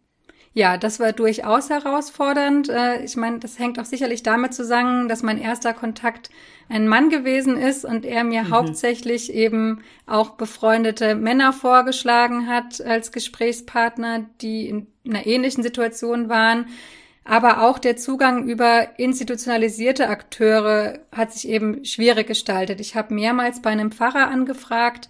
Ja, 0.56 0.78
das 0.78 1.00
war 1.00 1.14
durchaus 1.14 1.72
herausfordernd. 1.72 2.70
Äh, 2.70 3.04
ich 3.04 3.18
meine, 3.18 3.40
das 3.40 3.58
hängt 3.58 3.80
auch 3.80 3.86
sicherlich 3.86 4.22
damit 4.22 4.54
zusammen, 4.54 5.10
dass 5.10 5.24
mein 5.24 5.40
erster 5.40 5.74
Kontakt 5.74 6.30
ein 6.70 6.88
Mann 6.88 7.10
gewesen 7.10 7.58
ist 7.58 7.86
und 7.86 8.06
er 8.06 8.24
mir 8.24 8.44
mhm. 8.44 8.50
hauptsächlich 8.52 9.34
eben 9.34 9.82
auch 10.06 10.32
befreundete 10.32 11.16
Männer 11.16 11.54
vorgeschlagen 11.54 12.48
hat 12.48 12.80
als 12.82 13.12
Gesprächspartner, 13.12 14.26
die 14.42 14.70
in 14.70 14.88
einer 15.08 15.26
ähnlichen 15.26 15.64
Situation 15.64 16.30
waren. 16.30 16.68
Aber 17.26 17.62
auch 17.62 17.80
der 17.80 17.96
Zugang 17.96 18.48
über 18.48 19.00
institutionalisierte 19.00 20.10
Akteure 20.10 21.00
hat 21.12 21.32
sich 21.32 21.48
eben 21.48 21.86
schwierig 21.86 22.28
gestaltet. 22.28 22.82
Ich 22.82 22.96
habe 22.96 23.14
mehrmals 23.14 23.62
bei 23.62 23.70
einem 23.70 23.92
Pfarrer 23.92 24.28
angefragt, 24.28 25.08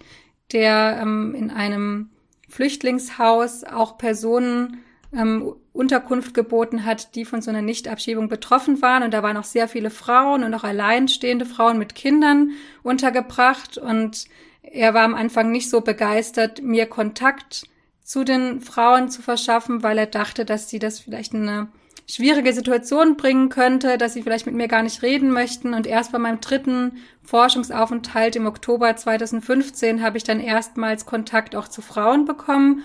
der 0.52 0.98
ähm, 1.02 1.34
in 1.34 1.50
einem 1.50 2.10
Flüchtlingshaus 2.48 3.64
auch 3.64 3.98
Personen 3.98 4.84
ähm, 5.12 5.54
Unterkunft 5.72 6.34
geboten 6.34 6.84
hat, 6.84 7.16
die 7.16 7.24
von 7.24 7.42
so 7.42 7.50
einer 7.50 7.62
Nichtabschiebung 7.62 8.28
betroffen 8.28 8.80
waren. 8.80 9.02
Und 9.02 9.12
da 9.12 9.24
waren 9.24 9.36
auch 9.36 9.44
sehr 9.44 9.66
viele 9.66 9.90
Frauen 9.90 10.44
und 10.44 10.54
auch 10.54 10.62
alleinstehende 10.62 11.46
Frauen 11.46 11.78
mit 11.78 11.96
Kindern 11.96 12.52
untergebracht. 12.84 13.76
Und 13.76 14.26
er 14.62 14.94
war 14.94 15.02
am 15.02 15.16
Anfang 15.16 15.50
nicht 15.50 15.68
so 15.68 15.80
begeistert, 15.80 16.62
mir 16.62 16.86
Kontakt 16.86 17.64
zu 18.04 18.22
den 18.22 18.60
Frauen 18.60 19.08
zu 19.08 19.20
verschaffen, 19.20 19.82
weil 19.82 19.98
er 19.98 20.06
dachte, 20.06 20.44
dass 20.44 20.68
sie 20.68 20.78
das 20.78 21.00
vielleicht 21.00 21.34
in 21.34 21.48
eine 21.48 21.68
schwierige 22.06 22.52
Situation 22.52 23.16
bringen 23.16 23.48
könnte, 23.48 23.96
dass 23.98 24.12
sie 24.12 24.22
vielleicht 24.22 24.46
mit 24.46 24.54
mir 24.54 24.68
gar 24.68 24.82
nicht 24.82 25.02
reden 25.02 25.30
möchten. 25.30 25.74
Und 25.74 25.86
erst 25.86 26.12
bei 26.12 26.18
meinem 26.18 26.40
dritten 26.40 26.98
Forschungsaufenthalt 27.22 28.36
im 28.36 28.46
Oktober 28.46 28.94
2015 28.94 30.02
habe 30.02 30.18
ich 30.18 30.24
dann 30.24 30.40
erstmals 30.40 31.06
Kontakt 31.06 31.56
auch 31.56 31.68
zu 31.68 31.80
Frauen 31.80 32.24
bekommen. 32.24 32.82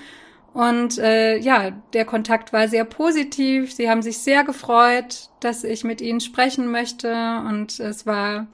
Und 0.53 0.97
äh, 0.97 1.37
ja, 1.37 1.71
der 1.93 2.05
Kontakt 2.05 2.53
war 2.53 2.67
sehr 2.67 2.85
positiv. 2.85 3.73
Sie 3.73 3.89
haben 3.89 4.01
sich 4.01 4.19
sehr 4.19 4.43
gefreut, 4.43 5.29
dass 5.41 5.63
ich 5.63 5.83
mit 5.83 6.01
ihnen 6.01 6.21
sprechen 6.21 6.71
möchte. 6.71 7.13
Und 7.47 7.79
es 7.79 8.05
war 8.05 8.47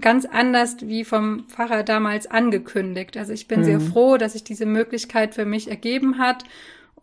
ganz 0.00 0.26
anders 0.26 0.76
wie 0.82 1.04
vom 1.04 1.44
Pfarrer 1.48 1.82
damals 1.82 2.26
angekündigt. 2.26 3.16
Also 3.16 3.32
ich 3.32 3.48
bin 3.48 3.60
mhm. 3.60 3.64
sehr 3.64 3.80
froh, 3.80 4.18
dass 4.18 4.32
sich 4.34 4.44
diese 4.44 4.66
Möglichkeit 4.66 5.34
für 5.34 5.46
mich 5.46 5.70
ergeben 5.70 6.18
hat. 6.18 6.44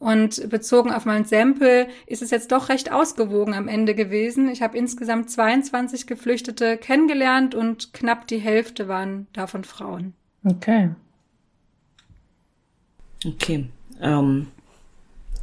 Und 0.05 0.51
bezogen 0.51 0.91
auf 0.91 1.05
mein 1.05 1.25
Sample 1.25 1.87
ist 2.05 2.21
es 2.21 2.29
jetzt 2.29 2.51
doch 2.51 2.69
recht 2.69 2.91
ausgewogen 2.91 3.55
am 3.55 3.67
Ende 3.67 3.95
gewesen. 3.95 4.49
Ich 4.49 4.61
habe 4.61 4.77
insgesamt 4.77 5.31
22 5.31 6.05
Geflüchtete 6.05 6.77
kennengelernt 6.77 7.55
und 7.55 7.91
knapp 7.91 8.27
die 8.27 8.37
Hälfte 8.37 8.87
waren 8.87 9.25
davon 9.33 9.63
Frauen. 9.63 10.13
Okay. 10.43 10.91
Okay. 13.25 13.65
Ähm, 13.99 14.45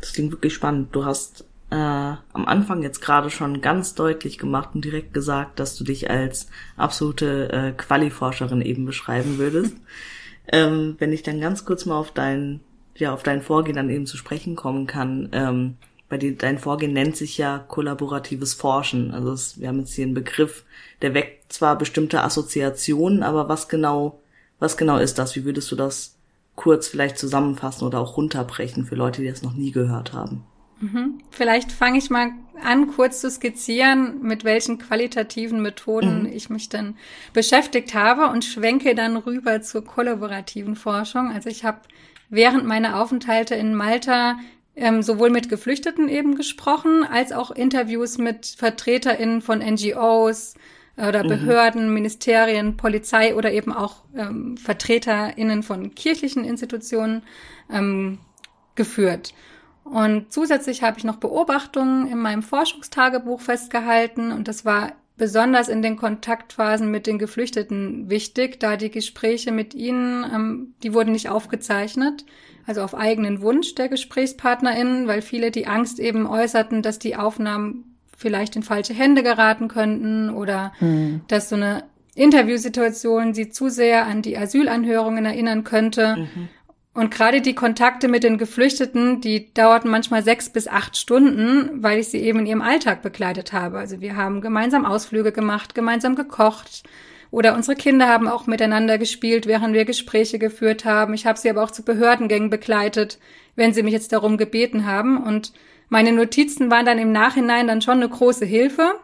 das 0.01 0.13
klingt 0.13 0.31
wirklich 0.31 0.55
spannend. 0.55 0.95
Du 0.95 1.05
hast 1.05 1.45
äh, 1.71 1.75
am 1.75 2.47
Anfang 2.47 2.85
jetzt 2.85 3.01
gerade 3.01 3.31
schon 3.31 3.63
ganz 3.63 3.97
deutlich 3.97 4.39
gemacht 4.39 4.77
und 4.77 4.85
direkt 4.85 5.13
gesagt, 5.13 5.59
dass 5.59 5.75
du 5.75 5.83
dich 5.83 6.09
als 6.09 6.47
absolute 6.77 7.51
äh, 7.51 7.73
Quali-Forscherin 7.73 8.63
eben 8.63 8.85
beschreiben 8.85 9.39
würdest. 9.39 9.75
ähm, 10.53 10.95
wenn 11.01 11.13
ich 11.13 11.25
dann 11.25 11.41
ganz 11.41 11.65
kurz 11.65 11.85
mal 11.85 11.97
auf 11.97 12.13
dein, 12.13 12.61
ja, 12.97 13.13
auf 13.13 13.23
dein 13.23 13.43
Vorgehen 13.43 13.77
dann 13.77 13.91
eben 13.91 14.07
zu 14.07 14.17
sprechen 14.17 14.57
kommen 14.57 14.87
kann, 14.87 15.29
ähm, 15.33 15.77
bei 16.13 16.19
dir, 16.19 16.37
dein 16.37 16.59
Vorgehen 16.59 16.93
nennt 16.93 17.17
sich 17.17 17.39
ja 17.39 17.59
kollaboratives 17.59 18.53
Forschen. 18.53 19.13
Also 19.13 19.33
es, 19.33 19.59
wir 19.59 19.69
haben 19.69 19.79
jetzt 19.79 19.95
hier 19.95 20.05
einen 20.05 20.13
Begriff, 20.13 20.65
der 21.01 21.15
weckt 21.15 21.51
zwar 21.51 21.79
bestimmte 21.79 22.23
Assoziationen, 22.23 23.23
aber 23.23 23.49
was 23.49 23.67
genau, 23.67 24.21
was 24.59 24.77
genau 24.77 24.99
ist 24.99 25.19
das? 25.19 25.35
Wie 25.37 25.47
würdest 25.47 25.73
du 25.73 25.77
das 25.77 26.17
kurz 26.55 26.87
vielleicht 26.87 27.17
zusammenfassen 27.17 27.87
oder 27.87 27.99
auch 27.99 28.19
runterbrechen 28.19 28.85
für 28.85 28.95
Leute, 28.95 29.23
die 29.23 29.29
das 29.29 29.43
noch 29.43 29.55
nie 29.55 29.73
gehört 29.73 30.13
haben? 30.13 30.45
Mhm. 30.81 31.23
Vielleicht 31.31 31.73
fange 31.73 31.97
ich 31.97 32.11
mal 32.11 32.33
an, 32.63 32.89
kurz 32.89 33.23
zu 33.23 33.31
skizzieren, 33.31 34.21
mit 34.21 34.45
welchen 34.45 34.79
qualitativen 34.79 35.63
Methoden 35.63 36.25
mhm. 36.25 36.33
ich 36.33 36.51
mich 36.51 36.69
dann 36.69 36.97
beschäftigt 37.33 37.95
habe 37.95 38.27
und 38.27 38.45
schwenke 38.45 38.95
dann 38.95 39.17
rüber 39.17 39.63
zur 39.63 39.83
kollaborativen 39.83 40.77
Forschung. 40.77 41.33
Also 41.33 41.49
ich 41.49 41.65
habe 41.65 41.81
während 42.33 42.67
meiner 42.67 43.01
Aufenthalte 43.01 43.55
in 43.55 43.75
Malta 43.75 44.39
ähm, 44.75 45.03
sowohl 45.03 45.31
mit 45.31 45.49
Geflüchteten 45.49 46.09
eben 46.09 46.35
gesprochen, 46.35 47.05
als 47.05 47.31
auch 47.31 47.51
Interviews 47.53 48.19
mit 48.19 48.47
VertreterInnen 48.59 49.43
von 49.43 49.61
NGOs, 49.61 50.55
oder 50.97 51.25
mhm. 51.25 51.29
Behörden. 51.29 51.95
Ministerien, 51.95 52.77
Polizei 52.77 53.35
oder 53.35 53.53
eben 53.53 53.73
auch 53.73 54.05
ähm, 54.17 54.57
VertreterInnen 54.57 55.63
von 55.63 55.95
kirchlichen 55.95 56.45
Institutionen 56.45 57.23
ähm, 57.71 58.19
geführt. 58.75 59.35
Und 59.85 60.33
zusätzlich 60.33 60.83
habe 60.83 60.99
ich 60.99 61.05
noch 61.05 61.17
Beobachtungen 61.17 62.07
in 62.07 62.19
meinem 62.19 62.43
Forschungstagebuch 62.43 63.41
festgehalten 63.41 64.31
und 64.33 64.49
das 64.49 64.65
war 64.65 64.93
besonders 65.23 65.69
in 65.69 65.83
den 65.83 65.97
Kontaktphasen 65.97 66.91
mit 66.91 67.07
den 67.07 67.17
Geflüchteten 67.17 68.11
wichtig, 68.11 68.59
da 68.59 68.77
die 68.77 68.91
Gespräche 68.91 69.53
mit 69.53 69.73
ihnen, 69.73 70.25
ähm, 70.25 70.75
die 70.83 70.95
wurden 70.95 71.13
nicht 71.13 71.29
aufgezeichnet, 71.29 72.25
also 72.67 72.83
auf 72.83 72.97
eigenen 72.97 73.41
Wunsch 73.41 73.77
der 73.77 73.89
GesprächspartnerInnen, 73.89 75.07
weil 75.07 75.23
viele 75.23 75.53
die 75.53 75.69
Angst 75.69 76.01
eben 76.01 76.27
äußerten, 76.27 76.83
dass 76.83 76.99
die 76.99 77.15
Aufnahmen 77.15 77.97
vielleicht 78.19 78.57
in 78.57 78.65
falsche 78.65 78.95
Hände 78.95 79.23
geraten 79.23 79.69
könnten 79.69 80.29
oder 80.29 80.73
mhm. 80.81 81.21
dass 81.29 81.49
so 81.51 81.55
eine 81.55 81.85
Interviewsituation 82.17 83.33
sie 83.33 83.51
zu 83.51 83.69
sehr 83.69 84.07
an 84.07 84.23
die 84.23 84.37
Asylanhörungen 84.37 85.25
erinnern 85.25 85.63
könnte. 85.63 86.17
Mhm. 86.17 86.49
Und 86.95 87.11
gerade 87.11 87.41
die 87.41 87.55
Kontakte 87.55 88.07
mit 88.07 88.23
den 88.23 88.37
Geflüchteten, 88.37 89.23
die 89.23 89.53
dauerten 89.55 89.91
manchmal 89.91 90.23
sechs 90.23 90.51
bis 90.51 90.69
acht 90.69 90.97
Stunden, 90.99 91.83
weil 91.83 91.99
ich 91.99 92.09
sie 92.09 92.19
eben 92.19 92.41
in 92.41 92.47
ihrem 92.47 92.63
Alltag 92.63 93.01
begleitet 93.01 93.55
habe. 93.55 93.79
Also 93.79 94.03
wir 94.03 94.17
haben 94.17 94.43
gemeinsam 94.43 94.85
Ausflüge 94.85 95.33
gemacht, 95.33 95.75
gemeinsam 95.75 96.17
gekocht 96.17 96.83
oder 97.33 97.55
unsere 97.55 97.77
Kinder 97.77 98.09
haben 98.09 98.29
auch 98.29 98.47
miteinander 98.47 98.99
gespielt, 98.99 99.47
während 99.47 99.73
wir 99.73 99.87
Gespräche 99.87 100.39
geführt 100.39 100.85
haben. 100.85 101.15
Ich 101.15 101.25
habe 101.25 101.39
sie 101.39 101.49
aber 101.49 101.65
auch 101.65 101.71
zu 101.71 101.83
Behördengängen 101.83 102.51
begleitet, 102.51 103.19
wenn 103.57 103.73
sie 103.73 103.83
mich 103.83 103.95
jetzt 103.95 104.13
darum 104.13 104.37
gebeten 104.37 104.85
haben. 104.85 105.17
Und 105.17 105.55
meine 105.89 106.13
Notizen 106.13 106.71
waren 106.71 106.85
dann 106.85 106.99
im 106.99 107.11
Nachhinein 107.11 107.69
dann 107.69 107.81
schon 107.81 107.95
eine 107.97 108.09
große 108.11 108.45
Hilfe. 108.45 108.97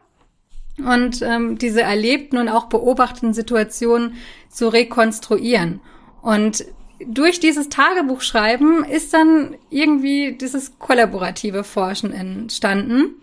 Und 0.77 1.23
ähm, 1.23 1.57
diese 1.57 1.81
erlebten 1.81 2.37
und 2.37 2.51
auch 2.51 2.67
beobachteten 2.67 3.33
Situationen 3.33 4.17
zu 4.51 4.69
rekonstruieren. 4.69 5.81
Und 6.21 6.67
durch 7.07 7.41
dieses 7.41 7.69
Tagebuchschreiben 7.69 8.85
ist 8.85 9.15
dann 9.15 9.57
irgendwie 9.71 10.33
dieses 10.33 10.79
kollaborative 10.79 11.65
Forschen 11.65 12.13
entstanden. 12.13 13.15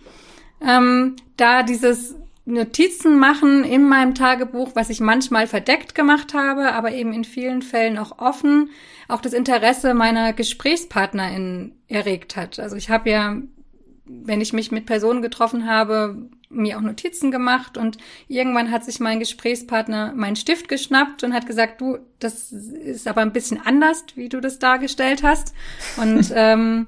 Ähm, 0.61 1.15
da 1.37 1.63
dieses 1.63 2.15
Notizen 2.45 3.17
machen 3.17 3.63
in 3.63 3.89
meinem 3.89 4.13
Tagebuch, 4.13 4.71
was 4.75 4.89
ich 4.89 4.99
manchmal 4.99 5.47
verdeckt 5.47 5.95
gemacht 5.95 6.33
habe, 6.33 6.73
aber 6.73 6.91
eben 6.91 7.11
in 7.11 7.23
vielen 7.23 7.63
Fällen 7.63 7.97
auch 7.97 8.19
offen, 8.19 8.69
auch 9.07 9.19
das 9.19 9.33
Interesse 9.33 9.93
meiner 9.93 10.31
GesprächspartnerInnen 10.31 11.73
erregt 11.87 12.35
hat. 12.35 12.59
Also 12.59 12.75
ich 12.75 12.89
habe 12.89 13.09
ja 13.09 13.37
wenn 14.05 14.41
ich 14.41 14.53
mich 14.53 14.71
mit 14.71 14.85
Personen 14.85 15.21
getroffen 15.21 15.67
habe, 15.67 16.27
mir 16.49 16.77
auch 16.77 16.81
Notizen 16.81 17.31
gemacht 17.31 17.77
und 17.77 17.97
irgendwann 18.27 18.71
hat 18.71 18.85
sich 18.85 18.99
mein 18.99 19.19
Gesprächspartner 19.19 20.13
meinen 20.15 20.35
Stift 20.35 20.69
geschnappt 20.69 21.23
und 21.23 21.33
hat 21.33 21.47
gesagt, 21.47 21.81
du, 21.81 21.97
das 22.19 22.51
ist 22.51 23.07
aber 23.07 23.21
ein 23.21 23.33
bisschen 23.33 23.59
anders, 23.63 24.05
wie 24.15 24.29
du 24.29 24.39
das 24.39 24.59
dargestellt 24.59 25.23
hast. 25.23 25.53
Und 25.97 26.31
ähm, 26.35 26.87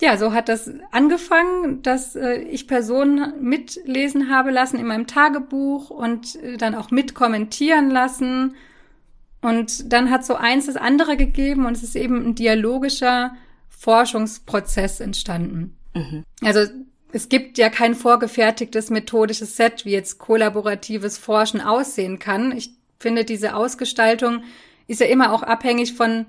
ja, 0.00 0.16
so 0.16 0.32
hat 0.32 0.48
das 0.48 0.70
angefangen, 0.92 1.82
dass 1.82 2.16
äh, 2.16 2.36
ich 2.42 2.66
Personen 2.66 3.34
mitlesen 3.42 4.30
habe 4.30 4.50
lassen 4.50 4.78
in 4.78 4.86
meinem 4.86 5.06
Tagebuch 5.06 5.90
und 5.90 6.36
äh, 6.36 6.56
dann 6.56 6.74
auch 6.74 6.90
mitkommentieren 6.90 7.90
lassen. 7.90 8.54
Und 9.42 9.92
dann 9.92 10.10
hat 10.10 10.24
so 10.24 10.34
eins 10.34 10.66
das 10.66 10.76
andere 10.76 11.16
gegeben 11.16 11.66
und 11.66 11.72
es 11.72 11.82
ist 11.82 11.96
eben 11.96 12.24
ein 12.26 12.34
dialogischer 12.34 13.34
Forschungsprozess 13.68 15.00
entstanden. 15.00 15.76
Mhm. 15.94 16.24
Also 16.42 16.66
es 17.12 17.28
gibt 17.28 17.58
ja 17.58 17.68
kein 17.68 17.94
vorgefertigtes 17.94 18.90
methodisches 18.90 19.56
Set, 19.56 19.84
wie 19.84 19.92
jetzt 19.92 20.18
kollaboratives 20.18 21.18
Forschen 21.18 21.60
aussehen 21.60 22.18
kann. 22.18 22.52
Ich 22.56 22.70
finde, 22.98 23.24
diese 23.24 23.54
Ausgestaltung 23.54 24.42
ist 24.86 25.00
ja 25.00 25.06
immer 25.06 25.32
auch 25.32 25.42
abhängig 25.42 25.94
von 25.94 26.26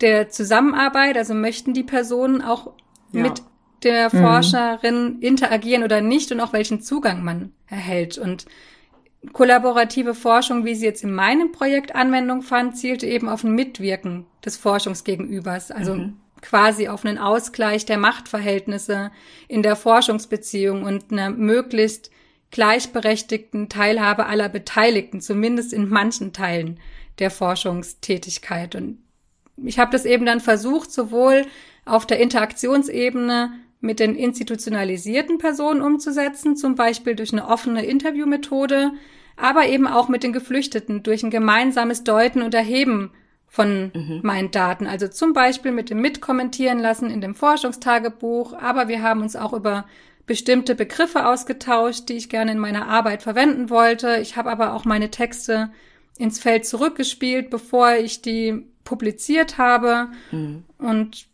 der 0.00 0.28
Zusammenarbeit. 0.28 1.16
Also 1.16 1.34
möchten 1.34 1.74
die 1.74 1.84
Personen 1.84 2.42
auch 2.42 2.72
ja. 3.12 3.22
mit 3.22 3.42
der 3.82 4.12
mhm. 4.12 4.18
Forscherin 4.18 5.18
interagieren 5.20 5.84
oder 5.84 6.00
nicht 6.00 6.32
und 6.32 6.40
auch 6.40 6.52
welchen 6.52 6.80
Zugang 6.80 7.22
man 7.22 7.52
erhält. 7.68 8.18
Und 8.18 8.46
kollaborative 9.32 10.14
Forschung, 10.14 10.64
wie 10.64 10.74
sie 10.74 10.86
jetzt 10.86 11.04
in 11.04 11.12
meinem 11.12 11.52
Projekt 11.52 11.94
Anwendung 11.94 12.42
fand, 12.42 12.76
zielte 12.76 13.06
eben 13.06 13.28
auf 13.28 13.44
ein 13.44 13.54
Mitwirken 13.54 14.26
des 14.44 14.56
Forschungsgegenübers. 14.56 15.70
Also 15.70 15.94
mhm 15.94 16.16
quasi 16.42 16.88
auf 16.88 17.04
einen 17.04 17.18
Ausgleich 17.18 17.86
der 17.86 17.98
Machtverhältnisse 17.98 19.10
in 19.48 19.62
der 19.62 19.76
Forschungsbeziehung 19.76 20.84
und 20.84 21.12
einer 21.12 21.30
möglichst 21.30 22.10
gleichberechtigten 22.50 23.68
Teilhabe 23.68 24.26
aller 24.26 24.48
Beteiligten, 24.48 25.20
zumindest 25.20 25.72
in 25.72 25.88
manchen 25.88 26.32
Teilen 26.32 26.78
der 27.18 27.30
Forschungstätigkeit. 27.30 28.74
Und 28.74 28.98
ich 29.56 29.78
habe 29.78 29.92
das 29.92 30.04
eben 30.04 30.26
dann 30.26 30.40
versucht, 30.40 30.92
sowohl 30.92 31.46
auf 31.84 32.06
der 32.06 32.20
Interaktionsebene 32.20 33.52
mit 33.80 34.00
den 34.00 34.14
institutionalisierten 34.14 35.38
Personen 35.38 35.80
umzusetzen, 35.80 36.56
zum 36.56 36.74
Beispiel 36.74 37.14
durch 37.14 37.32
eine 37.32 37.46
offene 37.46 37.84
Interviewmethode, 37.84 38.92
aber 39.36 39.66
eben 39.66 39.86
auch 39.86 40.08
mit 40.08 40.22
den 40.22 40.32
Geflüchteten 40.32 41.02
durch 41.02 41.22
ein 41.22 41.30
gemeinsames 41.30 42.04
Deuten 42.04 42.42
und 42.42 42.54
Erheben 42.54 43.12
von 43.48 43.90
mhm. 43.94 44.20
meinen 44.22 44.50
Daten. 44.50 44.86
Also 44.86 45.08
zum 45.08 45.32
Beispiel 45.32 45.72
mit 45.72 45.90
dem 45.90 46.00
Mitkommentieren 46.00 46.78
lassen 46.78 47.10
in 47.10 47.20
dem 47.20 47.34
Forschungstagebuch, 47.34 48.54
aber 48.54 48.88
wir 48.88 49.02
haben 49.02 49.22
uns 49.22 49.36
auch 49.36 49.52
über 49.52 49.86
bestimmte 50.26 50.74
Begriffe 50.74 51.26
ausgetauscht, 51.26 52.08
die 52.08 52.14
ich 52.14 52.28
gerne 52.28 52.52
in 52.52 52.58
meiner 52.58 52.88
Arbeit 52.88 53.22
verwenden 53.22 53.70
wollte. 53.70 54.16
Ich 54.16 54.36
habe 54.36 54.50
aber 54.50 54.74
auch 54.74 54.84
meine 54.84 55.10
Texte 55.10 55.70
ins 56.18 56.38
Feld 56.38 56.66
zurückgespielt, 56.66 57.50
bevor 57.50 57.92
ich 57.92 58.22
die 58.22 58.66
publiziert 58.84 59.58
habe 59.58 60.08
mhm. 60.32 60.64
und 60.78 61.26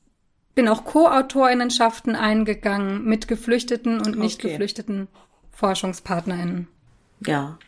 bin 0.55 0.69
auch 0.69 0.85
Co-Autorinnenschaften 0.85 2.15
eingegangen 2.15 3.05
mit 3.05 3.29
geflüchteten 3.29 4.01
und 4.01 4.19
nicht 4.19 4.41
okay. 4.41 4.51
geflüchteten 4.51 5.09
Forschungspartnerinnen. 5.53 6.69
Ja, 7.27 7.59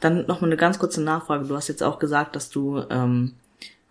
dann 0.00 0.26
noch 0.26 0.40
mal 0.40 0.48
eine 0.48 0.56
ganz 0.56 0.78
kurze 0.78 1.02
Nachfrage. 1.02 1.46
Du 1.46 1.56
hast 1.56 1.68
jetzt 1.68 1.82
auch 1.82 1.98
gesagt, 1.98 2.36
dass 2.36 2.50
du 2.50 2.82
ähm, 2.90 3.34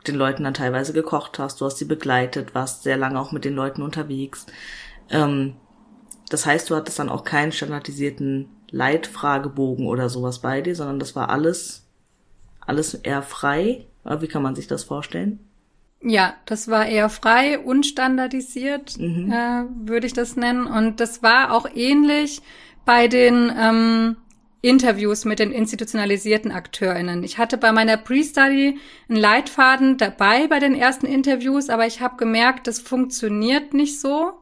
den 0.08 0.16
Leuten 0.16 0.44
dann 0.44 0.54
teilweise 0.54 0.94
gekocht 0.94 1.40
hast, 1.40 1.62
du 1.62 1.66
hast 1.66 1.78
sie 1.78 1.86
begleitet, 1.86 2.56
warst 2.56 2.84
sehr 2.84 2.98
lange 2.98 3.20
auch 3.20 3.32
mit 3.32 3.46
den 3.46 3.56
Leuten 3.56 3.82
unterwegs. 3.82 4.46
Ähm, 5.10 5.56
das 6.30 6.46
heißt, 6.46 6.70
du 6.70 6.76
hattest 6.76 7.00
dann 7.00 7.10
auch 7.10 7.24
keinen 7.24 7.52
standardisierten 7.52 8.50
Leitfragebogen 8.70 9.88
oder 9.88 10.10
sowas 10.10 10.40
bei 10.40 10.62
dir, 10.62 10.76
sondern 10.76 11.00
das 11.00 11.16
war 11.16 11.30
alles, 11.30 11.86
alles 12.60 12.94
eher 12.94 13.22
frei. 13.22 13.86
Wie 14.04 14.28
kann 14.28 14.44
man 14.44 14.56
sich 14.56 14.68
das 14.68 14.84
vorstellen? 14.84 15.40
Ja, 16.02 16.36
das 16.46 16.68
war 16.68 16.86
eher 16.86 17.10
frei, 17.10 17.60
unstandardisiert, 17.60 18.98
mhm. 19.00 19.32
äh, 19.32 19.64
würde 19.88 20.08
ich 20.08 20.14
das 20.14 20.36
nennen. 20.36 20.68
Und 20.68 21.00
das 21.00 21.24
war 21.24 21.52
auch 21.52 21.68
ähnlich 21.74 22.42
bei 22.86 23.08
den 23.08 23.52
ähm, 23.58 24.18
Interviews 24.62 25.26
mit 25.26 25.40
den 25.40 25.52
institutionalisierten 25.52 26.52
AkteurInnen. 26.52 27.24
Ich 27.24 27.38
hatte 27.38 27.58
bei 27.58 27.72
meiner 27.72 27.98
Pre-Study 27.98 28.80
einen 29.08 29.18
Leitfaden 29.18 29.98
dabei 29.98 30.48
bei 30.48 30.60
den 30.60 30.76
ersten 30.76 31.06
Interviews, 31.06 31.70
aber 31.70 31.86
ich 31.86 32.02
habe 32.02 32.18
gemerkt, 32.18 32.68
das 32.68 32.80
funktioniert 32.80 33.74
nicht 33.74 34.00
so. 34.00 34.34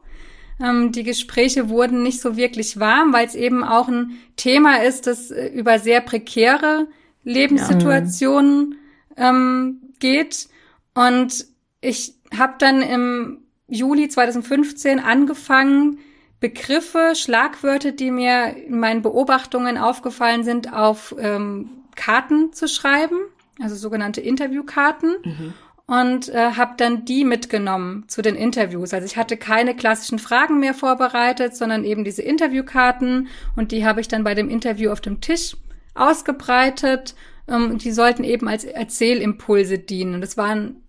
Ähm, 0.60 0.90
die 0.92 1.02
Gespräche 1.02 1.68
wurden 1.68 2.02
nicht 2.02 2.20
so 2.20 2.36
wirklich 2.36 2.80
warm, 2.80 3.12
weil 3.12 3.26
es 3.26 3.34
eben 3.34 3.62
auch 3.62 3.88
ein 3.88 4.18
Thema 4.36 4.82
ist, 4.82 5.06
das 5.06 5.30
äh, 5.30 5.48
über 5.48 5.78
sehr 5.78 6.00
prekäre 6.00 6.88
Lebenssituationen 7.24 8.76
ja. 9.16 9.30
ähm, 9.30 9.82
geht. 9.98 10.48
Und 10.94 11.46
ich 11.82 12.14
habe 12.36 12.54
dann 12.58 12.80
im 12.80 13.42
Juli 13.68 14.08
2015 14.08 14.98
angefangen, 14.98 15.98
Begriffe, 16.40 17.12
Schlagwörter, 17.14 17.92
die 17.92 18.10
mir 18.10 18.56
in 18.56 18.78
meinen 18.78 19.02
Beobachtungen 19.02 19.78
aufgefallen 19.78 20.44
sind, 20.44 20.72
auf 20.72 21.14
ähm, 21.18 21.70
Karten 21.94 22.52
zu 22.52 22.68
schreiben, 22.68 23.16
also 23.60 23.74
sogenannte 23.74 24.20
Interviewkarten. 24.20 25.16
Mhm. 25.24 25.54
Und 25.88 26.28
äh, 26.30 26.50
habe 26.56 26.74
dann 26.76 27.04
die 27.04 27.24
mitgenommen 27.24 28.08
zu 28.08 28.20
den 28.20 28.34
Interviews. 28.34 28.92
Also 28.92 29.06
ich 29.06 29.16
hatte 29.16 29.36
keine 29.36 29.76
klassischen 29.76 30.18
Fragen 30.18 30.58
mehr 30.58 30.74
vorbereitet, 30.74 31.54
sondern 31.54 31.84
eben 31.84 32.02
diese 32.02 32.22
Interviewkarten. 32.22 33.28
Und 33.54 33.70
die 33.70 33.86
habe 33.86 34.00
ich 34.00 34.08
dann 34.08 34.24
bei 34.24 34.34
dem 34.34 34.50
Interview 34.50 34.90
auf 34.90 35.00
dem 35.00 35.20
Tisch 35.20 35.56
ausgebreitet. 35.94 37.14
Ähm, 37.46 37.78
die 37.78 37.92
sollten 37.92 38.24
eben 38.24 38.48
als 38.48 38.64
Erzählimpulse 38.64 39.78
dienen. 39.78 40.14
Und 40.14 40.24
es 40.24 40.36
waren 40.36 40.82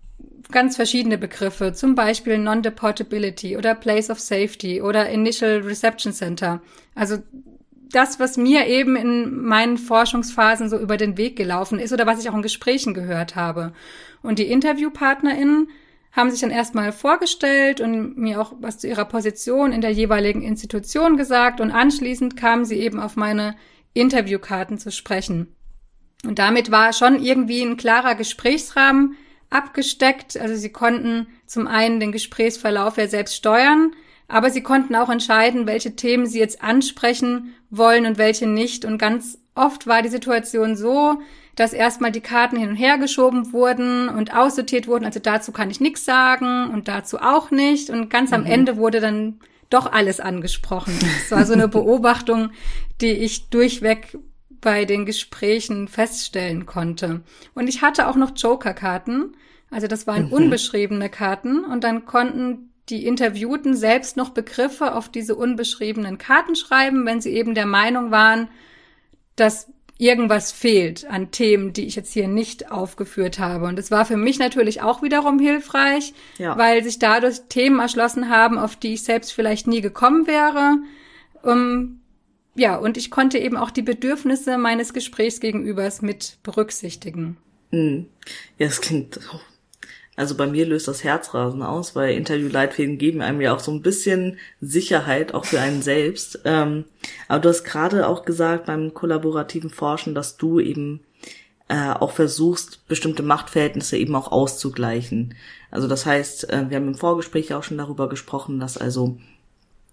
ganz 0.50 0.76
verschiedene 0.76 1.18
Begriffe, 1.18 1.72
zum 1.72 1.94
Beispiel 1.94 2.38
Non-Deportability 2.38 3.56
oder 3.56 3.74
Place 3.74 4.10
of 4.10 4.20
Safety 4.20 4.80
oder 4.80 5.08
Initial 5.08 5.60
Reception 5.60 6.12
Center. 6.12 6.60
Also 6.94 7.18
das, 7.90 8.20
was 8.20 8.36
mir 8.36 8.66
eben 8.66 8.96
in 8.96 9.44
meinen 9.44 9.78
Forschungsphasen 9.78 10.68
so 10.68 10.78
über 10.78 10.96
den 10.96 11.16
Weg 11.16 11.36
gelaufen 11.36 11.78
ist 11.78 11.92
oder 11.92 12.06
was 12.06 12.20
ich 12.20 12.28
auch 12.28 12.34
in 12.34 12.42
Gesprächen 12.42 12.94
gehört 12.94 13.36
habe. 13.36 13.72
Und 14.22 14.38
die 14.38 14.50
InterviewpartnerInnen 14.50 15.68
haben 16.12 16.30
sich 16.30 16.40
dann 16.40 16.50
erstmal 16.50 16.92
vorgestellt 16.92 17.80
und 17.80 18.16
mir 18.16 18.40
auch 18.40 18.52
was 18.60 18.78
zu 18.78 18.88
ihrer 18.88 19.04
Position 19.04 19.72
in 19.72 19.80
der 19.80 19.92
jeweiligen 19.92 20.42
Institution 20.42 21.16
gesagt 21.16 21.60
und 21.60 21.70
anschließend 21.70 22.36
kamen 22.36 22.64
sie 22.64 22.76
eben 22.76 23.00
auf 23.00 23.16
meine 23.16 23.54
Interviewkarten 23.94 24.78
zu 24.78 24.90
sprechen. 24.90 25.54
Und 26.24 26.38
damit 26.38 26.70
war 26.70 26.92
schon 26.92 27.22
irgendwie 27.22 27.62
ein 27.62 27.76
klarer 27.76 28.14
Gesprächsrahmen 28.14 29.16
abgesteckt. 29.50 30.36
Also 30.36 30.56
sie 30.56 30.70
konnten 30.70 31.26
zum 31.46 31.66
einen 31.66 32.00
den 32.00 32.12
Gesprächsverlauf 32.12 32.96
ja 32.96 33.08
selbst 33.08 33.36
steuern, 33.36 33.92
aber 34.28 34.50
sie 34.50 34.62
konnten 34.62 34.94
auch 34.94 35.08
entscheiden, 35.08 35.66
welche 35.66 35.96
Themen 35.96 36.26
sie 36.26 36.38
jetzt 36.38 36.62
ansprechen 36.62 37.54
wollen 37.70 38.06
und 38.06 38.18
welche 38.18 38.46
nicht. 38.46 38.84
Und 38.84 38.98
ganz 38.98 39.38
oft 39.54 39.86
war 39.86 40.02
die 40.02 40.08
Situation 40.08 40.76
so, 40.76 41.20
dass 41.56 41.72
erstmal 41.72 42.12
die 42.12 42.20
Karten 42.20 42.56
hin 42.56 42.70
und 42.70 42.76
her 42.76 42.98
geschoben 42.98 43.52
wurden 43.52 44.08
und 44.08 44.34
aussortiert 44.34 44.86
wurden. 44.86 45.04
Also 45.04 45.18
dazu 45.18 45.50
kann 45.50 45.70
ich 45.70 45.80
nichts 45.80 46.04
sagen 46.04 46.70
und 46.70 46.86
dazu 46.86 47.18
auch 47.18 47.50
nicht. 47.50 47.90
Und 47.90 48.10
ganz 48.10 48.32
am 48.32 48.42
mhm. 48.42 48.46
Ende 48.50 48.76
wurde 48.76 49.00
dann 49.00 49.40
doch 49.68 49.90
alles 49.90 50.20
angesprochen. 50.20 50.96
Das 51.00 51.36
war 51.36 51.44
so 51.44 51.54
eine 51.54 51.68
Beobachtung, 51.68 52.50
die 53.00 53.10
ich 53.10 53.50
durchweg 53.50 54.16
bei 54.60 54.84
den 54.84 55.06
Gesprächen 55.06 55.88
feststellen 55.88 56.66
konnte. 56.66 57.22
Und 57.54 57.68
ich 57.68 57.82
hatte 57.82 58.08
auch 58.08 58.16
noch 58.16 58.32
Joker-Karten. 58.36 59.36
Also 59.70 59.86
das 59.86 60.06
waren 60.06 60.26
mhm. 60.26 60.32
unbeschriebene 60.32 61.10
Karten 61.10 61.64
und 61.64 61.84
dann 61.84 62.06
konnten 62.06 62.70
die 62.88 63.06
Interviewten 63.06 63.76
selbst 63.76 64.16
noch 64.16 64.30
Begriffe 64.30 64.94
auf 64.94 65.10
diese 65.10 65.34
unbeschriebenen 65.34 66.16
Karten 66.16 66.56
schreiben, 66.56 67.04
wenn 67.04 67.20
sie 67.20 67.32
eben 67.32 67.54
der 67.54 67.66
Meinung 67.66 68.10
waren, 68.10 68.48
dass 69.36 69.68
irgendwas 69.98 70.52
fehlt 70.52 71.06
an 71.10 71.32
Themen, 71.32 71.72
die 71.72 71.86
ich 71.86 71.96
jetzt 71.96 72.12
hier 72.12 72.28
nicht 72.28 72.70
aufgeführt 72.70 73.38
habe. 73.38 73.66
Und 73.66 73.78
es 73.78 73.90
war 73.90 74.04
für 74.04 74.16
mich 74.16 74.38
natürlich 74.38 74.80
auch 74.80 75.02
wiederum 75.02 75.40
hilfreich, 75.40 76.14
ja. 76.38 76.56
weil 76.56 76.84
sich 76.84 77.00
dadurch 77.00 77.40
Themen 77.48 77.80
erschlossen 77.80 78.30
haben, 78.30 78.58
auf 78.58 78.76
die 78.76 78.94
ich 78.94 79.02
selbst 79.02 79.32
vielleicht 79.32 79.66
nie 79.66 79.80
gekommen 79.80 80.26
wäre. 80.26 80.78
Um, 81.42 82.00
ja, 82.54 82.76
und 82.76 82.96
ich 82.96 83.10
konnte 83.10 83.38
eben 83.38 83.56
auch 83.56 83.70
die 83.70 83.82
Bedürfnisse 83.82 84.58
meines 84.58 84.92
Gesprächsgegenübers 84.92 86.02
mit 86.02 86.38
berücksichtigen. 86.42 87.36
Mhm. 87.70 88.06
Ja, 88.58 88.66
es 88.66 88.80
klingt, 88.80 89.20
also 90.16 90.34
bei 90.34 90.48
mir 90.48 90.66
löst 90.66 90.88
das 90.88 91.04
Herzrasen 91.04 91.62
aus, 91.62 91.94
weil 91.94 92.16
Interviewleitfäden 92.16 92.98
geben 92.98 93.22
einem 93.22 93.40
ja 93.40 93.54
auch 93.54 93.60
so 93.60 93.70
ein 93.70 93.82
bisschen 93.82 94.38
Sicherheit, 94.60 95.32
auch 95.32 95.44
für 95.44 95.60
einen 95.60 95.82
selbst. 95.82 96.40
Ähm, 96.44 96.86
aber 97.28 97.40
du 97.40 97.48
hast 97.50 97.62
gerade 97.62 98.08
auch 98.08 98.24
gesagt 98.24 98.66
beim 98.66 98.94
kollaborativen 98.94 99.70
Forschen, 99.70 100.16
dass 100.16 100.36
du 100.36 100.58
eben 100.58 101.00
äh, 101.68 101.92
auch 101.92 102.10
versuchst, 102.10 102.88
bestimmte 102.88 103.22
Machtverhältnisse 103.22 103.96
eben 103.96 104.16
auch 104.16 104.32
auszugleichen. 104.32 105.34
Also 105.70 105.86
das 105.86 106.04
heißt, 106.04 106.50
äh, 106.50 106.68
wir 106.68 106.78
haben 106.78 106.88
im 106.88 106.94
Vorgespräch 106.94 107.54
auch 107.54 107.62
schon 107.62 107.78
darüber 107.78 108.08
gesprochen, 108.08 108.58
dass 108.58 108.76
also 108.76 109.18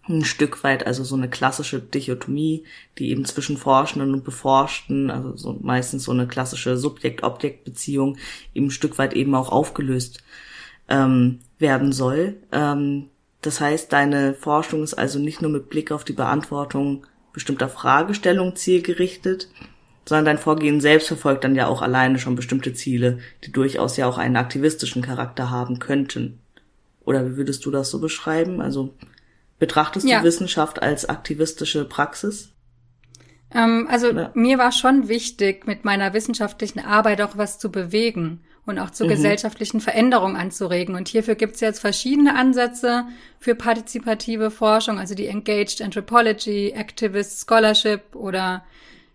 ein 0.08 0.24
Stück 0.24 0.63
weit, 0.63 0.86
also 0.86 1.04
so 1.04 1.15
eine 1.15 1.30
klassische 1.30 1.80
Dichotomie, 1.80 2.63
die 2.98 3.10
eben 3.10 3.26
zwischen 3.26 3.58
Forschenden 3.58 4.13
und 4.13 4.24
Beforschten, 4.24 5.10
also 5.10 5.36
so 5.36 5.60
meistens 5.62 6.04
so 6.04 6.12
eine 6.12 6.28
klassische 6.28 6.78
Subjekt-Objekt-Beziehung, 6.78 8.18
eben 8.54 8.68
ein 8.68 8.72
Stück 8.72 8.98
weit 8.98 9.13
eben 9.13 9.34
auch 9.36 9.52
aufgelöst 9.52 10.24
ähm, 10.88 11.39
werden 11.60 11.91
soll. 11.91 12.38
Ähm, 12.52 13.10
Das 13.41 13.62
heißt, 13.62 13.94
deine 13.94 14.34
Forschung 14.34 14.82
ist 14.82 14.96
also 14.96 15.20
nicht 15.20 15.41
nur 15.41 15.52
mit 15.52 15.70
Blick 15.70 15.91
auf 15.91 16.04
die 16.04 16.13
Beantwortung 16.13 17.06
bestimmter 17.32 17.70
Fragestellungen 17.70 18.56
zielgerichtet, 18.56 19.50
sondern 20.08 20.26
dein 20.26 20.38
Vorgehen 20.38 20.82
selbst 20.82 21.08
verfolgt 21.08 21.44
dann 21.44 21.56
ja 21.56 21.68
auch 21.68 21.82
alleine 21.84 22.18
schon 22.18 22.36
bestimmte 22.36 22.74
Ziele, 22.74 23.20
die 23.44 23.52
durchaus 23.52 23.98
ja 23.98 24.08
auch 24.08 24.18
einen 24.18 24.36
aktivistischen 24.36 25.04
Charakter 25.04 25.52
haben 25.52 25.78
könnten. 25.78 26.39
Oder 27.04 27.26
wie 27.26 27.38
würdest 27.38 27.65
du 27.65 27.72
das 27.72 27.91
so 27.91 28.00
beschreiben? 28.00 28.62
Also 28.62 28.94
betrachtest 29.60 30.08
ja. 30.08 30.20
du 30.20 30.26
Wissenschaft 30.26 30.82
als 30.82 31.08
aktivistische 31.08 31.86
Praxis? 31.86 32.54
Ähm, 33.54 33.88
also 33.89 34.12
ja. 34.12 34.32
mir 34.34 34.58
war 34.58 34.72
schon 34.72 35.08
wichtig, 35.08 35.65
mit 35.65 35.86
meiner 35.86 36.13
wissenschaftlichen 36.13 36.80
Arbeit 36.80 37.22
auch 37.22 37.38
was 37.38 37.60
zu 37.60 37.72
bewegen 37.72 38.41
und 38.65 38.80
auch 38.80 38.89
zur 38.89 39.06
mhm. 39.06 39.12
gesellschaftlichen 39.12 39.80
Veränderung 39.80 40.36
anzuregen. 40.36 40.96
Und 40.96 41.08
hierfür 41.08 41.36
gibt 41.36 41.56
es 41.56 41.62
jetzt 41.62 41.80
verschiedene 41.80 42.36
Ansätze 42.36 43.06
für 43.39 43.56
partizipative 43.56 44.52
Forschung, 44.52 45.00
also 45.00 45.15
die 45.15 45.28
Engaged 45.28 45.82
Anthropology, 45.82 46.72
Activist 46.72 47.48
Scholarship 47.48 48.15
oder 48.15 48.63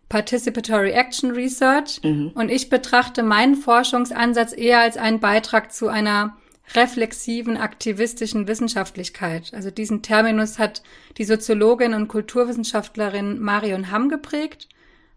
Participatory 0.09 0.91
Action 0.91 1.33
Research. 1.33 2.01
Mhm. 2.03 2.33
Und 2.35 2.49
ich 2.49 2.71
betrachte 2.71 3.23
meinen 3.23 3.57
Forschungsansatz 3.57 4.57
eher 4.57 4.81
als 4.81 4.97
einen 4.97 5.21
Beitrag 5.21 5.73
zu 5.73 5.89
einer 5.89 6.37
reflexiven, 6.75 7.57
aktivistischen 7.57 8.47
Wissenschaftlichkeit. 8.47 9.53
Also 9.55 9.71
diesen 9.71 10.03
Terminus 10.03 10.59
hat 10.59 10.83
die 11.17 11.25
Soziologin 11.25 11.95
und 11.95 12.09
Kulturwissenschaftlerin 12.09 13.41
Marion 13.41 13.91
Hamm 13.91 14.09
geprägt. 14.09 14.69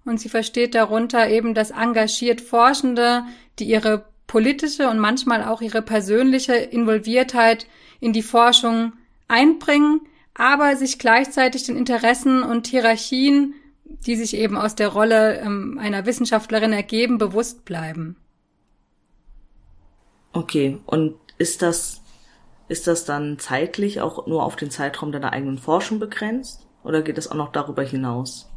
Und 0.05 0.19
sie 0.19 0.29
versteht 0.29 0.75
darunter 0.75 1.29
eben, 1.29 1.53
dass 1.53 1.71
engagiert 1.71 2.41
Forschende, 2.41 3.23
die 3.59 3.65
ihre 3.65 4.05
politische 4.27 4.89
und 4.89 4.99
manchmal 4.99 5.43
auch 5.43 5.61
ihre 5.61 5.81
persönliche 5.81 6.55
Involviertheit 6.55 7.67
in 7.99 8.13
die 8.13 8.23
Forschung 8.23 8.93
einbringen, 9.27 10.01
aber 10.33 10.75
sich 10.75 10.99
gleichzeitig 10.99 11.63
den 11.63 11.77
Interessen 11.77 12.43
und 12.43 12.67
Hierarchien 12.67 13.53
die 14.05 14.15
sich 14.15 14.35
eben 14.35 14.57
aus 14.57 14.75
der 14.75 14.89
Rolle 14.89 15.39
ähm, 15.39 15.77
einer 15.79 16.05
Wissenschaftlerin 16.05 16.73
ergeben, 16.73 17.17
bewusst 17.17 17.65
bleiben. 17.65 18.17
Okay, 20.33 20.79
und 20.85 21.15
ist 21.37 21.61
das, 21.61 22.01
ist 22.67 22.87
das 22.87 23.05
dann 23.05 23.39
zeitlich 23.39 24.01
auch 24.01 24.27
nur 24.27 24.43
auf 24.43 24.55
den 24.55 24.71
Zeitraum 24.71 25.11
deiner 25.11 25.33
eigenen 25.33 25.57
Forschung 25.57 25.99
begrenzt? 25.99 26.65
Oder 26.83 27.01
geht 27.01 27.17
es 27.17 27.29
auch 27.31 27.35
noch 27.35 27.51
darüber 27.51 27.83
hinaus? 27.83 28.49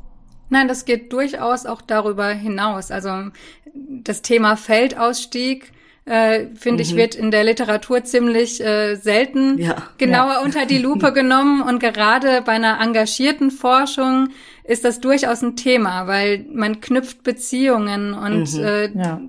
Nein, 0.48 0.68
das 0.68 0.84
geht 0.84 1.12
durchaus 1.12 1.66
auch 1.66 1.82
darüber 1.82 2.28
hinaus. 2.28 2.90
Also 2.90 3.30
das 3.74 4.22
Thema 4.22 4.56
Feldausstieg 4.56 5.72
äh, 6.06 6.46
finde 6.54 6.84
mhm. 6.84 6.90
ich, 6.90 6.96
wird 6.96 7.14
in 7.16 7.32
der 7.32 7.42
Literatur 7.42 8.04
ziemlich 8.04 8.64
äh, 8.64 8.94
selten 8.94 9.58
ja, 9.58 9.76
genauer 9.98 10.34
ja. 10.34 10.42
unter 10.42 10.64
die 10.64 10.78
Lupe 10.78 11.12
genommen. 11.14 11.62
Und 11.62 11.80
gerade 11.80 12.42
bei 12.42 12.52
einer 12.52 12.80
engagierten 12.80 13.50
Forschung 13.50 14.28
ist 14.62 14.84
das 14.84 15.00
durchaus 15.00 15.42
ein 15.42 15.56
Thema, 15.56 16.06
weil 16.06 16.46
man 16.52 16.80
knüpft 16.80 17.24
Beziehungen 17.24 18.14
und 18.14 18.52
mhm. 18.54 18.64
äh, 18.64 18.86
ja. 18.96 19.20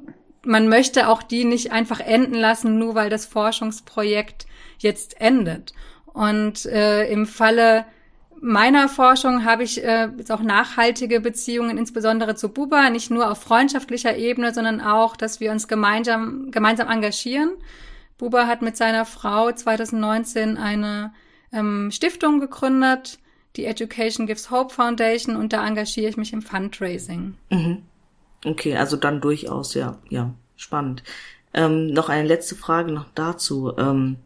Man 0.44 0.68
möchte 0.68 1.10
auch 1.10 1.24
die 1.24 1.46
nicht 1.46 1.72
einfach 1.72 2.00
enden 2.00 2.36
lassen, 2.36 2.80
nur 2.80 2.96
weil 2.96 3.10
das 3.10 3.26
Forschungsprojekt 3.26 4.48
jetzt 4.80 5.20
endet. 5.20 5.74
Und 6.06 6.66
äh, 6.66 7.10
im 7.12 7.26
Falle 7.26 7.86
meiner 8.40 8.88
Forschung 8.90 9.46
habe 9.46 9.64
ich 9.64 9.84
äh, 9.84 10.10
jetzt 10.18 10.32
auch 10.32 10.42
nachhaltige 10.42 11.20
Beziehungen, 11.20 11.78
insbesondere 11.78 12.36
zu 12.36 12.50
Buba, 12.50 12.90
nicht 12.90 13.10
nur 13.10 13.32
auf 13.32 13.42
freundschaftlicher 13.42 14.16
Ebene, 14.16 14.54
sondern 14.54 14.82
auch, 14.82 15.16
dass 15.16 15.40
wir 15.40 15.52
uns 15.52 15.68
gemeinsam, 15.68 16.52
gemeinsam 16.52 16.90
engagieren. 16.90 17.52
Buba 18.18 18.48
hat 18.48 18.62
mit 18.62 18.78
seiner 18.78 19.06
Frau 19.06 19.52
2019 19.52 20.58
eine 20.58 21.14
ähm, 21.52 21.92
Stiftung 21.92 22.40
gegründet, 22.40 23.20
die 23.56 23.66
Education 23.66 24.28
Gives 24.28 24.52
Hope 24.52 24.74
Foundation, 24.74 25.36
und 25.36 25.54
da 25.54 25.66
engagiere 25.66 26.10
ich 26.10 26.18
mich 26.18 26.34
im 26.34 26.42
Fundraising. 26.42 27.36
Mhm. 27.50 27.84
Okay, 28.46 28.76
also 28.76 28.98
dann 28.98 29.22
durchaus, 29.22 29.74
ja, 29.74 29.98
ja, 30.10 30.34
spannend. 30.56 31.04
Ähm, 31.54 31.88
noch 31.88 32.10
eine 32.10 32.28
letzte 32.28 32.56
Frage 32.56 32.92
noch 32.92 33.06
dazu, 33.16 33.74
ähm, 33.78 34.18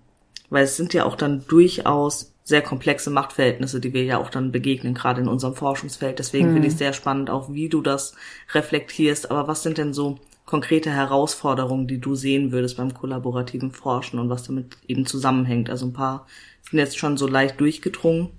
weil 0.49 0.65
es 0.65 0.75
sind 0.75 0.93
ja 0.93 1.05
auch 1.05 1.15
dann 1.15 1.45
durchaus 1.47 2.33
sehr 2.43 2.61
komplexe 2.61 3.09
Machtverhältnisse, 3.09 3.79
die 3.79 3.93
wir 3.93 4.03
ja 4.03 4.17
auch 4.17 4.29
dann 4.29 4.51
begegnen, 4.51 4.93
gerade 4.93 5.21
in 5.21 5.27
unserem 5.27 5.55
Forschungsfeld. 5.55 6.19
Deswegen 6.19 6.49
mhm. 6.49 6.53
finde 6.53 6.67
ich 6.67 6.75
sehr 6.75 6.93
spannend 6.93 7.29
auch, 7.29 7.53
wie 7.53 7.69
du 7.69 7.81
das 7.81 8.15
reflektierst. 8.53 9.31
Aber 9.31 9.47
was 9.47 9.63
sind 9.63 9.77
denn 9.77 9.93
so 9.93 10.19
konkrete 10.45 10.89
Herausforderungen, 10.91 11.87
die 11.87 11.99
du 11.99 12.15
sehen 12.15 12.51
würdest 12.51 12.77
beim 12.77 12.93
kollaborativen 12.93 13.71
Forschen 13.71 14.19
und 14.19 14.29
was 14.29 14.43
damit 14.43 14.77
eben 14.87 15.05
zusammenhängt? 15.05 15.69
Also 15.69 15.85
ein 15.85 15.93
paar 15.93 16.27
sind 16.69 16.79
jetzt 16.79 16.97
schon 16.97 17.15
so 17.15 17.27
leicht 17.27 17.59
durchgedrungen. 17.59 18.29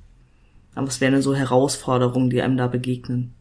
Aber 0.74 0.86
was 0.86 1.00
wären 1.00 1.12
denn 1.12 1.22
so 1.22 1.34
Herausforderungen, 1.34 2.28
die 2.28 2.42
einem 2.42 2.56
da 2.56 2.66
begegnen? 2.66 3.34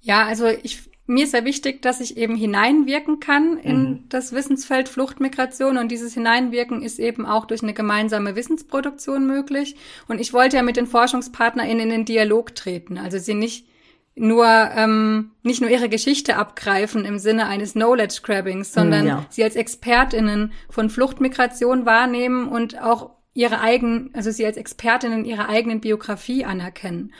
Ja, 0.00 0.26
also 0.26 0.46
ich 0.46 0.82
mir 1.06 1.24
ist 1.24 1.32
sehr 1.32 1.44
wichtig, 1.44 1.82
dass 1.82 2.00
ich 2.00 2.16
eben 2.16 2.36
hineinwirken 2.36 3.18
kann 3.18 3.58
in 3.58 3.82
mhm. 3.82 4.04
das 4.08 4.32
Wissensfeld 4.32 4.88
Fluchtmigration 4.88 5.76
und 5.76 5.90
dieses 5.90 6.14
Hineinwirken 6.14 6.82
ist 6.82 6.98
eben 6.98 7.26
auch 7.26 7.44
durch 7.44 7.62
eine 7.62 7.74
gemeinsame 7.74 8.36
Wissensproduktion 8.36 9.26
möglich. 9.26 9.76
Und 10.06 10.20
ich 10.20 10.32
wollte 10.32 10.56
ja 10.56 10.62
mit 10.62 10.76
den 10.76 10.86
ForschungspartnerInnen 10.86 11.82
in 11.82 11.90
den 11.90 12.04
Dialog 12.04 12.54
treten, 12.54 12.98
also 12.98 13.18
sie 13.18 13.34
nicht 13.34 13.66
nur 14.14 14.46
ähm, 14.46 15.32
nicht 15.42 15.62
nur 15.62 15.70
ihre 15.70 15.88
Geschichte 15.88 16.36
abgreifen 16.36 17.04
im 17.04 17.18
Sinne 17.18 17.46
eines 17.46 17.72
Knowledge 17.72 18.20
Grabbings, 18.22 18.72
sondern 18.72 19.06
ja. 19.06 19.26
sie 19.30 19.42
als 19.42 19.56
ExpertInnen 19.56 20.52
von 20.68 20.90
Fluchtmigration 20.90 21.86
wahrnehmen 21.86 22.46
und 22.48 22.80
auch 22.80 23.10
ihre 23.34 23.60
eigenen, 23.60 24.10
also 24.12 24.30
sie 24.30 24.44
als 24.44 24.58
ExpertInnen 24.58 25.24
ihrer 25.24 25.48
eigenen 25.48 25.80
Biografie 25.80 26.44
anerkennen. 26.44 27.14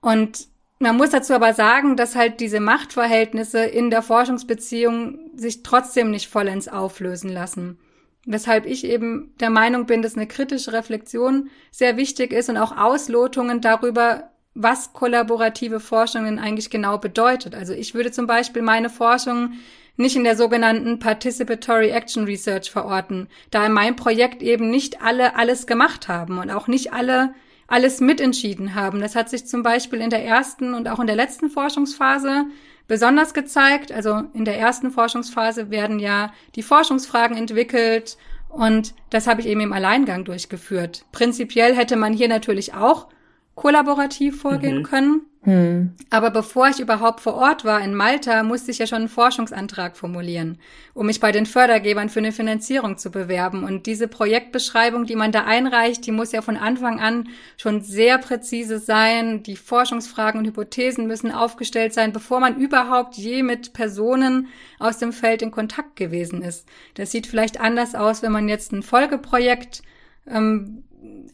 Und 0.00 0.48
man 0.84 0.98
muss 0.98 1.10
dazu 1.10 1.32
aber 1.32 1.54
sagen, 1.54 1.96
dass 1.96 2.14
halt 2.14 2.40
diese 2.40 2.60
Machtverhältnisse 2.60 3.64
in 3.64 3.90
der 3.90 4.02
Forschungsbeziehung 4.02 5.18
sich 5.34 5.62
trotzdem 5.62 6.10
nicht 6.10 6.28
vollends 6.28 6.68
auflösen 6.68 7.30
lassen. 7.30 7.78
Weshalb 8.26 8.66
ich 8.66 8.84
eben 8.84 9.34
der 9.40 9.48
Meinung 9.48 9.86
bin, 9.86 10.02
dass 10.02 10.14
eine 10.14 10.26
kritische 10.26 10.74
Reflexion 10.74 11.48
sehr 11.70 11.96
wichtig 11.96 12.32
ist 12.32 12.50
und 12.50 12.58
auch 12.58 12.76
Auslotungen 12.76 13.62
darüber, 13.62 14.30
was 14.54 14.92
kollaborative 14.92 15.80
Forschung 15.80 16.26
denn 16.26 16.38
eigentlich 16.38 16.68
genau 16.68 16.98
bedeutet. 16.98 17.54
Also 17.54 17.72
ich 17.72 17.94
würde 17.94 18.12
zum 18.12 18.26
Beispiel 18.26 18.62
meine 18.62 18.90
Forschung 18.90 19.54
nicht 19.96 20.16
in 20.16 20.24
der 20.24 20.36
sogenannten 20.36 20.98
Participatory 20.98 21.90
Action 21.90 22.24
Research 22.24 22.70
verorten, 22.70 23.28
da 23.50 23.64
in 23.64 23.72
meinem 23.72 23.96
Projekt 23.96 24.42
eben 24.42 24.68
nicht 24.68 25.00
alle 25.00 25.36
alles 25.36 25.66
gemacht 25.66 26.08
haben 26.08 26.38
und 26.38 26.50
auch 26.50 26.66
nicht 26.66 26.92
alle 26.92 27.34
alles 27.66 28.00
mitentschieden 28.00 28.74
haben. 28.74 29.00
Das 29.00 29.16
hat 29.16 29.30
sich 29.30 29.46
zum 29.46 29.62
Beispiel 29.62 30.00
in 30.00 30.10
der 30.10 30.24
ersten 30.24 30.74
und 30.74 30.88
auch 30.88 31.00
in 31.00 31.06
der 31.06 31.16
letzten 31.16 31.50
Forschungsphase 31.50 32.46
besonders 32.86 33.34
gezeigt. 33.34 33.92
Also 33.92 34.24
in 34.34 34.44
der 34.44 34.58
ersten 34.58 34.90
Forschungsphase 34.90 35.70
werden 35.70 35.98
ja 35.98 36.32
die 36.54 36.62
Forschungsfragen 36.62 37.36
entwickelt 37.36 38.16
und 38.48 38.94
das 39.10 39.26
habe 39.26 39.40
ich 39.40 39.46
eben 39.46 39.60
im 39.60 39.72
Alleingang 39.72 40.24
durchgeführt. 40.24 41.04
Prinzipiell 41.12 41.74
hätte 41.74 41.96
man 41.96 42.12
hier 42.12 42.28
natürlich 42.28 42.74
auch 42.74 43.08
kollaborativ 43.54 44.40
vorgehen 44.40 44.78
mhm. 44.78 44.82
können. 44.84 45.20
Hm. 45.44 45.92
Aber 46.08 46.30
bevor 46.30 46.68
ich 46.68 46.80
überhaupt 46.80 47.20
vor 47.20 47.34
Ort 47.34 47.66
war 47.66 47.82
in 47.82 47.94
Malta, 47.94 48.42
musste 48.42 48.70
ich 48.70 48.78
ja 48.78 48.86
schon 48.86 49.00
einen 49.00 49.08
Forschungsantrag 49.08 49.94
formulieren, 49.94 50.58
um 50.94 51.04
mich 51.04 51.20
bei 51.20 51.32
den 51.32 51.44
Fördergebern 51.44 52.08
für 52.08 52.20
eine 52.20 52.32
Finanzierung 52.32 52.96
zu 52.96 53.10
bewerben. 53.10 53.62
Und 53.62 53.84
diese 53.84 54.08
Projektbeschreibung, 54.08 55.04
die 55.04 55.16
man 55.16 55.32
da 55.32 55.44
einreicht, 55.44 56.06
die 56.06 56.12
muss 56.12 56.32
ja 56.32 56.40
von 56.40 56.56
Anfang 56.56 56.98
an 56.98 57.28
schon 57.58 57.82
sehr 57.82 58.16
präzise 58.16 58.78
sein. 58.78 59.42
Die 59.42 59.56
Forschungsfragen 59.56 60.40
und 60.40 60.46
Hypothesen 60.46 61.06
müssen 61.06 61.30
aufgestellt 61.30 61.92
sein, 61.92 62.14
bevor 62.14 62.40
man 62.40 62.56
überhaupt 62.56 63.16
je 63.16 63.42
mit 63.42 63.74
Personen 63.74 64.48
aus 64.78 64.96
dem 64.96 65.12
Feld 65.12 65.42
in 65.42 65.50
Kontakt 65.50 65.96
gewesen 65.96 66.40
ist. 66.40 66.66
Das 66.94 67.10
sieht 67.10 67.26
vielleicht 67.26 67.60
anders 67.60 67.94
aus, 67.94 68.22
wenn 68.22 68.32
man 68.32 68.48
jetzt 68.48 68.72
ein 68.72 68.82
Folgeprojekt 68.82 69.82
ähm, 70.26 70.84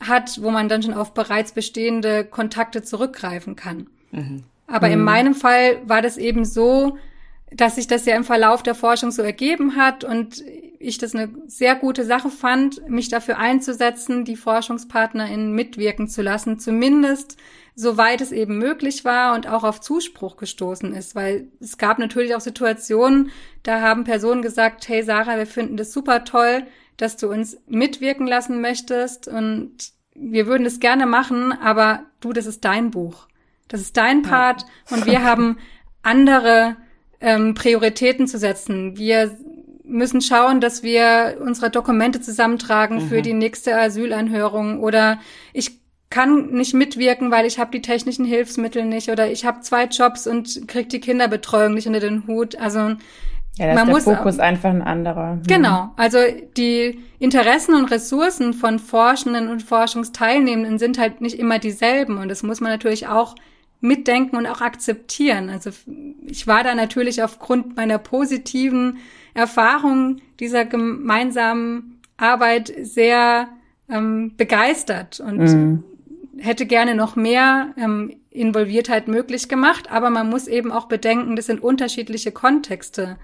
hat, 0.00 0.42
wo 0.42 0.50
man 0.50 0.68
dann 0.68 0.82
schon 0.82 0.94
auf 0.94 1.14
bereits 1.14 1.52
bestehende 1.52 2.24
Kontakte 2.24 2.82
zurückgreifen 2.82 3.54
kann. 3.54 3.86
Mhm. 4.10 4.44
Aber 4.66 4.86
mhm. 4.86 4.94
in 4.94 5.02
meinem 5.02 5.34
Fall 5.34 5.78
war 5.86 6.02
das 6.02 6.16
eben 6.16 6.44
so, 6.44 6.98
dass 7.52 7.74
sich 7.74 7.86
das 7.86 8.06
ja 8.06 8.16
im 8.16 8.24
Verlauf 8.24 8.62
der 8.62 8.74
Forschung 8.74 9.10
so 9.10 9.22
ergeben 9.22 9.76
hat 9.76 10.04
und 10.04 10.44
ich 10.78 10.98
das 10.98 11.14
eine 11.14 11.30
sehr 11.46 11.74
gute 11.74 12.04
Sache 12.04 12.30
fand, 12.30 12.88
mich 12.88 13.08
dafür 13.08 13.38
einzusetzen, 13.38 14.24
die 14.24 14.36
ForschungspartnerInnen 14.36 15.52
mitwirken 15.52 16.08
zu 16.08 16.22
lassen, 16.22 16.58
zumindest 16.58 17.36
soweit 17.74 18.20
es 18.20 18.32
eben 18.32 18.58
möglich 18.58 19.04
war 19.04 19.34
und 19.34 19.48
auch 19.48 19.64
auf 19.64 19.80
Zuspruch 19.80 20.36
gestoßen 20.36 20.94
ist, 20.94 21.14
weil 21.14 21.48
es 21.60 21.76
gab 21.76 21.98
natürlich 21.98 22.34
auch 22.34 22.40
Situationen, 22.40 23.30
da 23.62 23.80
haben 23.80 24.04
Personen 24.04 24.42
gesagt, 24.42 24.88
hey 24.88 25.02
Sarah, 25.02 25.36
wir 25.36 25.46
finden 25.46 25.76
das 25.76 25.92
super 25.92 26.24
toll, 26.24 26.64
dass 26.96 27.16
du 27.16 27.30
uns 27.30 27.58
mitwirken 27.66 28.26
lassen 28.26 28.60
möchtest 28.60 29.28
und 29.28 29.72
wir 30.14 30.46
würden 30.46 30.64
das 30.64 30.80
gerne 30.80 31.06
machen, 31.06 31.52
aber 31.52 32.04
du, 32.20 32.32
das 32.32 32.46
ist 32.46 32.64
dein 32.64 32.90
Buch. 32.90 33.26
Das 33.70 33.80
ist 33.80 33.96
dein 33.96 34.22
Part 34.22 34.62
ja. 34.90 34.96
und 34.96 35.06
wir 35.06 35.24
haben 35.24 35.56
andere 36.02 36.76
ähm, 37.20 37.54
Prioritäten 37.54 38.26
zu 38.26 38.36
setzen. 38.36 38.98
Wir 38.98 39.36
müssen 39.84 40.20
schauen, 40.20 40.60
dass 40.60 40.82
wir 40.82 41.38
unsere 41.40 41.70
Dokumente 41.70 42.20
zusammentragen 42.20 42.96
mhm. 42.96 43.08
für 43.08 43.22
die 43.22 43.32
nächste 43.32 43.76
Asylanhörung 43.76 44.80
oder 44.80 45.18
ich 45.52 45.80
kann 46.10 46.50
nicht 46.50 46.74
mitwirken, 46.74 47.30
weil 47.30 47.46
ich 47.46 47.58
habe 47.58 47.70
die 47.70 47.82
technischen 47.82 48.24
Hilfsmittel 48.24 48.84
nicht 48.84 49.10
oder 49.10 49.30
ich 49.30 49.44
habe 49.44 49.60
zwei 49.60 49.84
Jobs 49.84 50.26
und 50.26 50.66
krieg 50.66 50.88
die 50.88 51.00
Kinderbetreuung 51.00 51.72
nicht 51.72 51.86
unter 51.86 52.00
den 52.00 52.26
Hut. 52.26 52.56
Also 52.56 52.78
ja, 53.58 53.66
da 53.66 53.74
man 53.74 53.88
ist 53.94 54.06
der 54.06 54.14
muss 54.14 54.18
Fokus 54.18 54.38
einfach 54.40 54.70
ein 54.70 54.82
anderer. 54.82 55.32
Hm. 55.32 55.42
Genau, 55.46 55.90
also 55.96 56.18
die 56.56 57.00
Interessen 57.20 57.74
und 57.74 57.90
Ressourcen 57.92 58.54
von 58.54 58.80
Forschenden 58.80 59.48
und 59.48 59.62
Forschungsteilnehmenden 59.62 60.78
sind 60.78 60.98
halt 60.98 61.20
nicht 61.20 61.38
immer 61.38 61.60
dieselben 61.60 62.18
und 62.18 62.28
das 62.28 62.42
muss 62.42 62.60
man 62.60 62.72
natürlich 62.72 63.06
auch 63.06 63.36
mitdenken 63.80 64.36
und 64.36 64.46
auch 64.46 64.60
akzeptieren. 64.60 65.48
Also 65.48 65.70
ich 66.26 66.46
war 66.46 66.62
da 66.64 66.74
natürlich 66.74 67.22
aufgrund 67.22 67.76
meiner 67.76 67.98
positiven 67.98 68.98
Erfahrung 69.34 70.20
dieser 70.38 70.64
gemeinsamen 70.64 72.00
Arbeit 72.16 72.72
sehr 72.82 73.48
ähm, 73.88 74.36
begeistert 74.36 75.20
und 75.20 75.38
mhm. 75.38 75.84
hätte 76.38 76.66
gerne 76.66 76.94
noch 76.94 77.16
mehr 77.16 77.74
ähm, 77.76 78.16
Involviertheit 78.30 79.08
möglich 79.08 79.48
gemacht, 79.48 79.90
aber 79.90 80.10
man 80.10 80.28
muss 80.28 80.46
eben 80.46 80.70
auch 80.70 80.86
bedenken, 80.86 81.34
das 81.34 81.46
sind 81.46 81.62
unterschiedliche 81.62 82.30
Kontexte, 82.30 83.16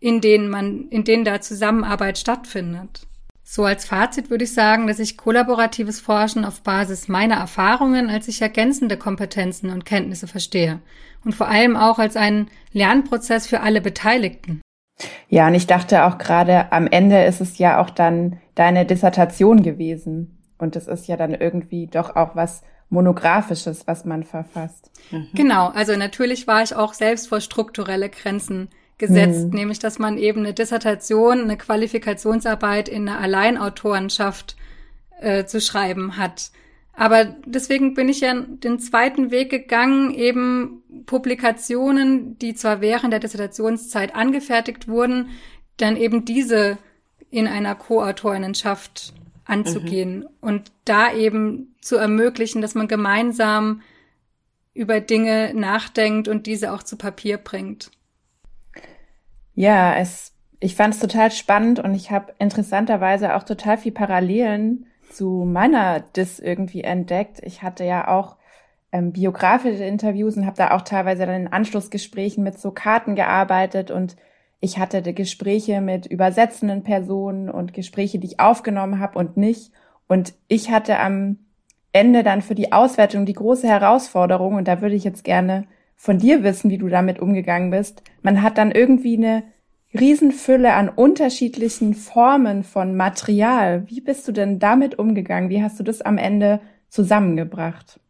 in 0.00 0.20
denen 0.20 0.48
man, 0.48 0.88
in 0.88 1.04
denen 1.04 1.24
da 1.24 1.40
Zusammenarbeit 1.40 2.18
stattfindet. 2.18 3.06
So 3.46 3.64
als 3.64 3.84
Fazit 3.84 4.30
würde 4.30 4.44
ich 4.44 4.54
sagen, 4.54 4.86
dass 4.86 4.98
ich 4.98 5.18
kollaboratives 5.18 6.00
Forschen 6.00 6.46
auf 6.46 6.62
Basis 6.62 7.08
meiner 7.08 7.36
Erfahrungen 7.36 8.08
als 8.08 8.24
sich 8.24 8.40
ergänzende 8.40 8.96
Kompetenzen 8.96 9.68
und 9.68 9.84
Kenntnisse 9.84 10.26
verstehe 10.26 10.80
und 11.24 11.34
vor 11.34 11.46
allem 11.46 11.76
auch 11.76 11.98
als 11.98 12.16
einen 12.16 12.50
Lernprozess 12.72 13.46
für 13.46 13.60
alle 13.60 13.82
Beteiligten. 13.82 14.62
Ja, 15.28 15.48
und 15.48 15.54
ich 15.54 15.66
dachte 15.66 16.04
auch 16.04 16.16
gerade 16.16 16.72
am 16.72 16.86
Ende 16.86 17.24
ist 17.24 17.42
es 17.42 17.58
ja 17.58 17.80
auch 17.80 17.90
dann 17.90 18.40
deine 18.54 18.86
Dissertation 18.86 19.62
gewesen 19.62 20.38
und 20.56 20.74
es 20.74 20.88
ist 20.88 21.06
ja 21.06 21.16
dann 21.16 21.34
irgendwie 21.34 21.86
doch 21.86 22.16
auch 22.16 22.34
was 22.34 22.62
monographisches, 22.88 23.86
was 23.86 24.06
man 24.06 24.22
verfasst. 24.22 24.90
Mhm. 25.10 25.28
Genau, 25.34 25.68
also 25.68 25.96
natürlich 25.96 26.46
war 26.46 26.62
ich 26.62 26.74
auch 26.74 26.94
selbst 26.94 27.28
vor 27.28 27.40
strukturelle 27.40 28.08
Grenzen 28.08 28.68
gesetzt, 28.98 29.46
mhm. 29.46 29.54
nämlich 29.54 29.78
dass 29.78 29.98
man 29.98 30.18
eben 30.18 30.40
eine 30.40 30.54
Dissertation, 30.54 31.42
eine 31.42 31.56
Qualifikationsarbeit 31.56 32.88
in 32.88 33.08
einer 33.08 33.20
Alleinautorenschaft 33.20 34.56
äh, 35.20 35.44
zu 35.44 35.60
schreiben 35.60 36.16
hat. 36.16 36.50
Aber 36.96 37.24
deswegen 37.44 37.94
bin 37.94 38.08
ich 38.08 38.20
ja 38.20 38.34
den 38.34 38.78
zweiten 38.78 39.30
Weg 39.32 39.50
gegangen, 39.50 40.14
eben 40.14 40.82
Publikationen, 41.06 42.38
die 42.38 42.54
zwar 42.54 42.80
während 42.80 43.12
der 43.12 43.20
Dissertationszeit 43.20 44.14
angefertigt 44.14 44.86
wurden, 44.86 45.30
dann 45.76 45.96
eben 45.96 46.24
diese 46.24 46.78
in 47.30 47.48
einer 47.48 47.74
Co-Autorinnenschaft 47.74 49.12
anzugehen 49.44 50.20
mhm. 50.20 50.28
und 50.40 50.72
da 50.84 51.12
eben 51.12 51.74
zu 51.80 51.96
ermöglichen, 51.96 52.62
dass 52.62 52.76
man 52.76 52.86
gemeinsam 52.86 53.82
über 54.72 55.00
Dinge 55.00 55.52
nachdenkt 55.54 56.28
und 56.28 56.46
diese 56.46 56.72
auch 56.72 56.82
zu 56.82 56.96
Papier 56.96 57.38
bringt. 57.38 57.90
Ja, 59.54 59.94
es, 59.96 60.32
ich 60.60 60.74
fand 60.74 60.94
es 60.94 61.00
total 61.00 61.30
spannend 61.30 61.78
und 61.78 61.94
ich 61.94 62.10
habe 62.10 62.32
interessanterweise 62.38 63.36
auch 63.36 63.44
total 63.44 63.78
viel 63.78 63.92
Parallelen 63.92 64.86
zu 65.10 65.44
meiner 65.46 66.00
Dis 66.00 66.40
irgendwie 66.40 66.82
entdeckt. 66.82 67.40
Ich 67.44 67.62
hatte 67.62 67.84
ja 67.84 68.08
auch 68.08 68.36
ähm, 68.90 69.12
biografische 69.12 69.84
Interviews 69.84 70.36
und 70.36 70.46
habe 70.46 70.56
da 70.56 70.72
auch 70.72 70.82
teilweise 70.82 71.26
dann 71.26 71.42
in 71.42 71.52
Anschlussgesprächen 71.52 72.42
mit 72.42 72.58
so 72.58 72.72
Karten 72.72 73.14
gearbeitet 73.14 73.90
und 73.90 74.16
ich 74.60 74.78
hatte 74.78 75.02
Gespräche 75.12 75.80
mit 75.80 76.06
übersetzenden 76.06 76.82
Personen 76.82 77.50
und 77.50 77.74
Gespräche, 77.74 78.18
die 78.18 78.28
ich 78.28 78.40
aufgenommen 78.40 78.98
habe 78.98 79.18
und 79.18 79.36
nicht. 79.36 79.72
Und 80.08 80.32
ich 80.48 80.70
hatte 80.70 80.98
am 80.98 81.38
Ende 81.92 82.22
dann 82.22 82.40
für 82.40 82.54
die 82.54 82.72
Auswertung 82.72 83.26
die 83.26 83.34
große 83.34 83.68
Herausforderung, 83.68 84.54
und 84.54 84.66
da 84.66 84.80
würde 84.80 84.94
ich 84.94 85.04
jetzt 85.04 85.22
gerne 85.22 85.66
von 85.96 86.18
dir 86.18 86.42
wissen, 86.42 86.70
wie 86.70 86.78
du 86.78 86.88
damit 86.88 87.18
umgegangen 87.18 87.70
bist. 87.70 88.02
Man 88.22 88.42
hat 88.42 88.58
dann 88.58 88.70
irgendwie 88.70 89.16
eine 89.16 89.44
Riesenfülle 89.98 90.74
an 90.74 90.88
unterschiedlichen 90.88 91.94
Formen 91.94 92.64
von 92.64 92.96
Material. 92.96 93.84
Wie 93.88 94.00
bist 94.00 94.26
du 94.26 94.32
denn 94.32 94.58
damit 94.58 94.98
umgegangen? 94.98 95.50
Wie 95.50 95.62
hast 95.62 95.78
du 95.78 95.84
das 95.84 96.02
am 96.02 96.18
Ende 96.18 96.60
zusammengebracht? 96.88 98.00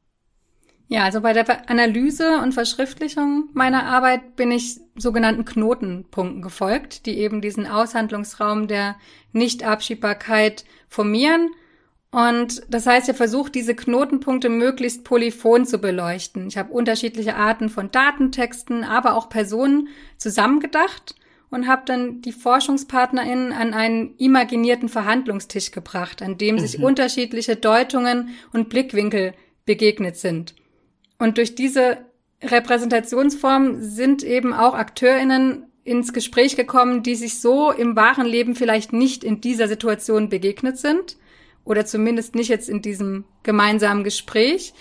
Ja, 0.88 1.04
also 1.04 1.20
bei 1.22 1.32
der 1.32 1.70
Analyse 1.70 2.38
und 2.42 2.52
Verschriftlichung 2.52 3.48
meiner 3.52 3.84
Arbeit 3.84 4.36
bin 4.36 4.50
ich 4.50 4.80
sogenannten 4.96 5.44
Knotenpunkten 5.44 6.42
gefolgt, 6.42 7.06
die 7.06 7.18
eben 7.18 7.40
diesen 7.40 7.66
Aushandlungsraum 7.66 8.68
der 8.68 8.96
Nichtabschiebbarkeit 9.32 10.64
formieren 10.88 11.50
und 12.14 12.62
das 12.68 12.86
heißt, 12.86 13.08
er 13.08 13.14
versucht, 13.16 13.56
diese 13.56 13.74
Knotenpunkte 13.74 14.48
möglichst 14.48 15.02
polyphon 15.02 15.66
zu 15.66 15.78
beleuchten. 15.78 16.46
Ich 16.46 16.56
habe 16.56 16.72
unterschiedliche 16.72 17.34
Arten 17.34 17.68
von 17.68 17.90
Datentexten, 17.90 18.84
aber 18.84 19.16
auch 19.16 19.28
Personen 19.28 19.88
zusammengedacht 20.16 21.16
und 21.50 21.66
habe 21.66 21.82
dann 21.86 22.22
die 22.22 22.30
ForschungspartnerInnen 22.30 23.52
an 23.52 23.74
einen 23.74 24.16
imaginierten 24.16 24.88
Verhandlungstisch 24.88 25.72
gebracht, 25.72 26.22
an 26.22 26.38
dem 26.38 26.60
sich 26.60 26.78
mhm. 26.78 26.84
unterschiedliche 26.84 27.56
Deutungen 27.56 28.28
und 28.52 28.68
Blickwinkel 28.68 29.34
begegnet 29.66 30.16
sind. 30.16 30.54
Und 31.18 31.36
durch 31.36 31.56
diese 31.56 31.98
Repräsentationsform 32.44 33.82
sind 33.82 34.22
eben 34.22 34.52
auch 34.52 34.74
AkteurInnen 34.74 35.64
ins 35.82 36.12
Gespräch 36.12 36.54
gekommen, 36.54 37.02
die 37.02 37.16
sich 37.16 37.40
so 37.40 37.72
im 37.72 37.96
wahren 37.96 38.26
Leben 38.26 38.54
vielleicht 38.54 38.92
nicht 38.92 39.24
in 39.24 39.40
dieser 39.40 39.66
Situation 39.66 40.28
begegnet 40.28 40.78
sind 40.78 41.16
oder 41.64 41.86
zumindest 41.86 42.34
nicht 42.34 42.48
jetzt 42.48 42.68
in 42.68 42.82
diesem 42.82 43.24
gemeinsamen 43.42 44.04
Gespräch, 44.04 44.74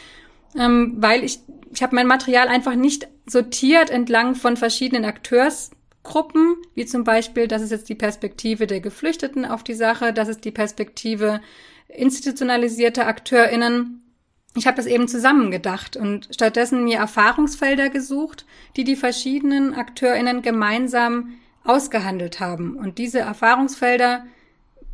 ähm, 0.58 0.96
weil 0.98 1.24
ich, 1.24 1.40
ich 1.74 1.82
habe 1.82 1.96
mein 1.96 2.08
Material 2.08 2.48
einfach 2.48 2.76
nicht 2.76 3.08
sortiert 3.26 3.90
entlang 3.90 4.36
von 4.36 4.58
verschiedenen 4.58 5.06
Akteursgruppen, 5.06 6.56
wie 6.76 6.86
zum 6.86 7.04
Beispiel, 7.04 7.48
das 7.48 7.62
ist 7.62 7.72
jetzt 7.72 7.90
die 7.90 7.96
Perspektive 7.96 8.68
der 8.68 8.82
Geflüchteten 8.82 9.46
auf 9.46 9.64
die 9.64 9.74
Sache, 9.74 10.14
das 10.14 10.28
ist 10.28 10.46
die 10.46 10.52
Perspektive 10.52 11.42
institutionalisierter 11.88 13.08
AkteurInnen. 13.08 14.02
Ich 14.56 14.68
habe 14.68 14.78
das 14.78 14.86
eben 14.86 15.08
zusammengedacht 15.08 15.98
und 15.98 16.30
stattdessen 16.32 16.84
mir 16.84 16.98
Erfahrungsfelder 16.98 17.90
gesucht, 17.90 18.46
die 18.76 18.84
die 18.84 18.96
verschiedenen 18.96 19.74
AkteurInnen 19.74 20.42
gemeinsam 20.42 21.36
ausgehandelt 21.64 22.40
haben. 22.40 22.76
Und 22.76 22.98
diese 22.98 23.20
Erfahrungsfelder 23.20 24.26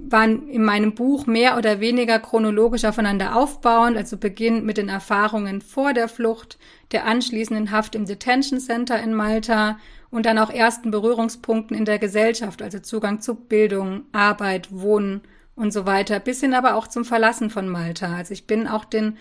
waren 0.07 0.47
in 0.47 0.63
meinem 0.63 0.95
Buch 0.95 1.27
mehr 1.27 1.57
oder 1.57 1.79
weniger 1.79 2.19
chronologisch 2.19 2.85
aufeinander 2.85 3.35
aufbauend, 3.35 3.97
also 3.97 4.17
beginnt 4.17 4.65
mit 4.65 4.77
den 4.77 4.89
Erfahrungen 4.89 5.61
vor 5.61 5.93
der 5.93 6.07
Flucht, 6.07 6.57
der 6.91 7.05
anschließenden 7.05 7.71
Haft 7.71 7.95
im 7.95 8.05
Detention 8.05 8.59
Center 8.59 9.01
in 9.01 9.13
Malta 9.13 9.77
und 10.09 10.25
dann 10.25 10.39
auch 10.39 10.49
ersten 10.49 10.91
Berührungspunkten 10.91 11.77
in 11.77 11.85
der 11.85 11.99
Gesellschaft, 11.99 12.61
also 12.61 12.79
Zugang 12.79 13.21
zu 13.21 13.35
Bildung, 13.35 14.03
Arbeit, 14.11 14.69
Wohnen 14.71 15.21
und 15.55 15.71
so 15.71 15.85
weiter, 15.85 16.19
bis 16.19 16.39
hin 16.39 16.53
aber 16.53 16.75
auch 16.75 16.87
zum 16.87 17.05
Verlassen 17.05 17.49
von 17.49 17.67
Malta. 17.67 18.15
Also 18.15 18.33
ich 18.33 18.47
bin 18.47 18.67
auch 18.67 18.85
den 18.85 19.17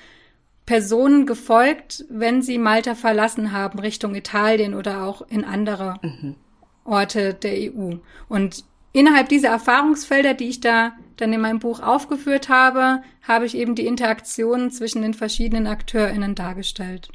Personen 0.64 1.26
gefolgt, 1.26 2.04
wenn 2.08 2.42
sie 2.42 2.58
Malta 2.58 2.94
verlassen 2.94 3.52
haben, 3.52 3.78
Richtung 3.78 4.14
Italien 4.14 4.74
oder 4.74 5.02
auch 5.02 5.22
in 5.28 5.44
andere 5.44 5.94
mhm. 6.02 6.36
Orte 6.84 7.34
der 7.34 7.74
EU. 7.74 7.94
Und 8.28 8.64
innerhalb 8.98 9.28
dieser 9.28 9.48
Erfahrungsfelder, 9.48 10.34
die 10.34 10.48
ich 10.48 10.60
da 10.60 10.92
dann 11.16 11.32
in 11.32 11.40
meinem 11.40 11.60
Buch 11.60 11.80
aufgeführt 11.80 12.48
habe, 12.48 13.02
habe 13.22 13.46
ich 13.46 13.56
eben 13.56 13.76
die 13.76 13.86
Interaktionen 13.86 14.70
zwischen 14.72 15.02
den 15.02 15.14
verschiedenen 15.14 15.68
AkteurInnen 15.68 16.34
dargestellt. 16.34 17.08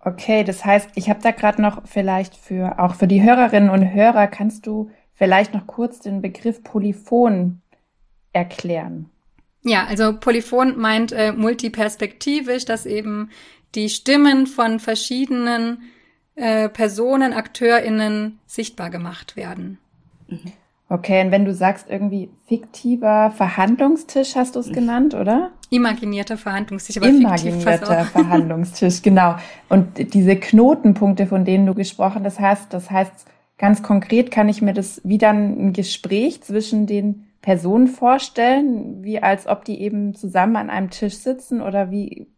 Okay, 0.00 0.44
das 0.44 0.64
heißt, 0.64 0.90
ich 0.96 1.08
habe 1.08 1.20
da 1.22 1.30
gerade 1.30 1.62
noch 1.62 1.86
vielleicht 1.86 2.36
für 2.36 2.78
auch 2.78 2.94
für 2.94 3.06
die 3.06 3.22
Hörerinnen 3.22 3.70
und 3.70 3.92
Hörer, 3.92 4.26
kannst 4.26 4.66
du 4.66 4.90
vielleicht 5.14 5.54
noch 5.54 5.66
kurz 5.66 6.00
den 6.00 6.20
Begriff 6.20 6.62
Polyphon 6.62 7.62
erklären? 8.32 9.10
Ja, 9.62 9.86
also 9.86 10.12
Polyphon 10.18 10.78
meint 10.78 11.12
äh, 11.12 11.32
multiperspektivisch, 11.32 12.64
dass 12.64 12.86
eben 12.86 13.30
die 13.74 13.88
Stimmen 13.88 14.46
von 14.46 14.78
verschiedenen 14.78 15.82
äh, 16.36 16.68
Personen, 16.68 17.32
AkteurInnen 17.32 18.38
sichtbar 18.46 18.90
gemacht 18.90 19.34
werden. 19.34 19.78
Okay, 20.90 21.22
und 21.22 21.30
wenn 21.32 21.44
du 21.44 21.52
sagst 21.52 21.90
irgendwie 21.90 22.30
fiktiver 22.46 23.30
Verhandlungstisch, 23.30 24.36
hast 24.36 24.56
du 24.56 24.60
es 24.60 24.72
genannt, 24.72 25.14
oder? 25.14 25.50
Imaginierter 25.68 26.38
Verhandlungstisch, 26.38 26.96
aber 26.96 27.08
Imaginierter 27.08 28.04
Verhandlungstisch, 28.06 29.02
genau. 29.02 29.36
Und 29.68 30.14
diese 30.14 30.36
Knotenpunkte, 30.36 31.26
von 31.26 31.44
denen 31.44 31.66
du 31.66 31.74
gesprochen 31.74 32.24
hast, 32.24 32.40
heißt, 32.40 32.72
das 32.72 32.90
heißt, 32.90 33.26
ganz 33.58 33.82
konkret 33.82 34.30
kann 34.30 34.48
ich 34.48 34.62
mir 34.62 34.72
das 34.72 35.02
wie 35.04 35.18
dann 35.18 35.58
ein 35.58 35.72
Gespräch 35.74 36.42
zwischen 36.42 36.86
den 36.86 37.26
Personen 37.42 37.88
vorstellen, 37.88 39.04
wie 39.04 39.22
als 39.22 39.46
ob 39.46 39.66
die 39.66 39.82
eben 39.82 40.14
zusammen 40.14 40.56
an 40.56 40.70
einem 40.70 40.88
Tisch 40.88 41.18
sitzen 41.18 41.60
oder 41.60 41.90
wie 41.90 42.28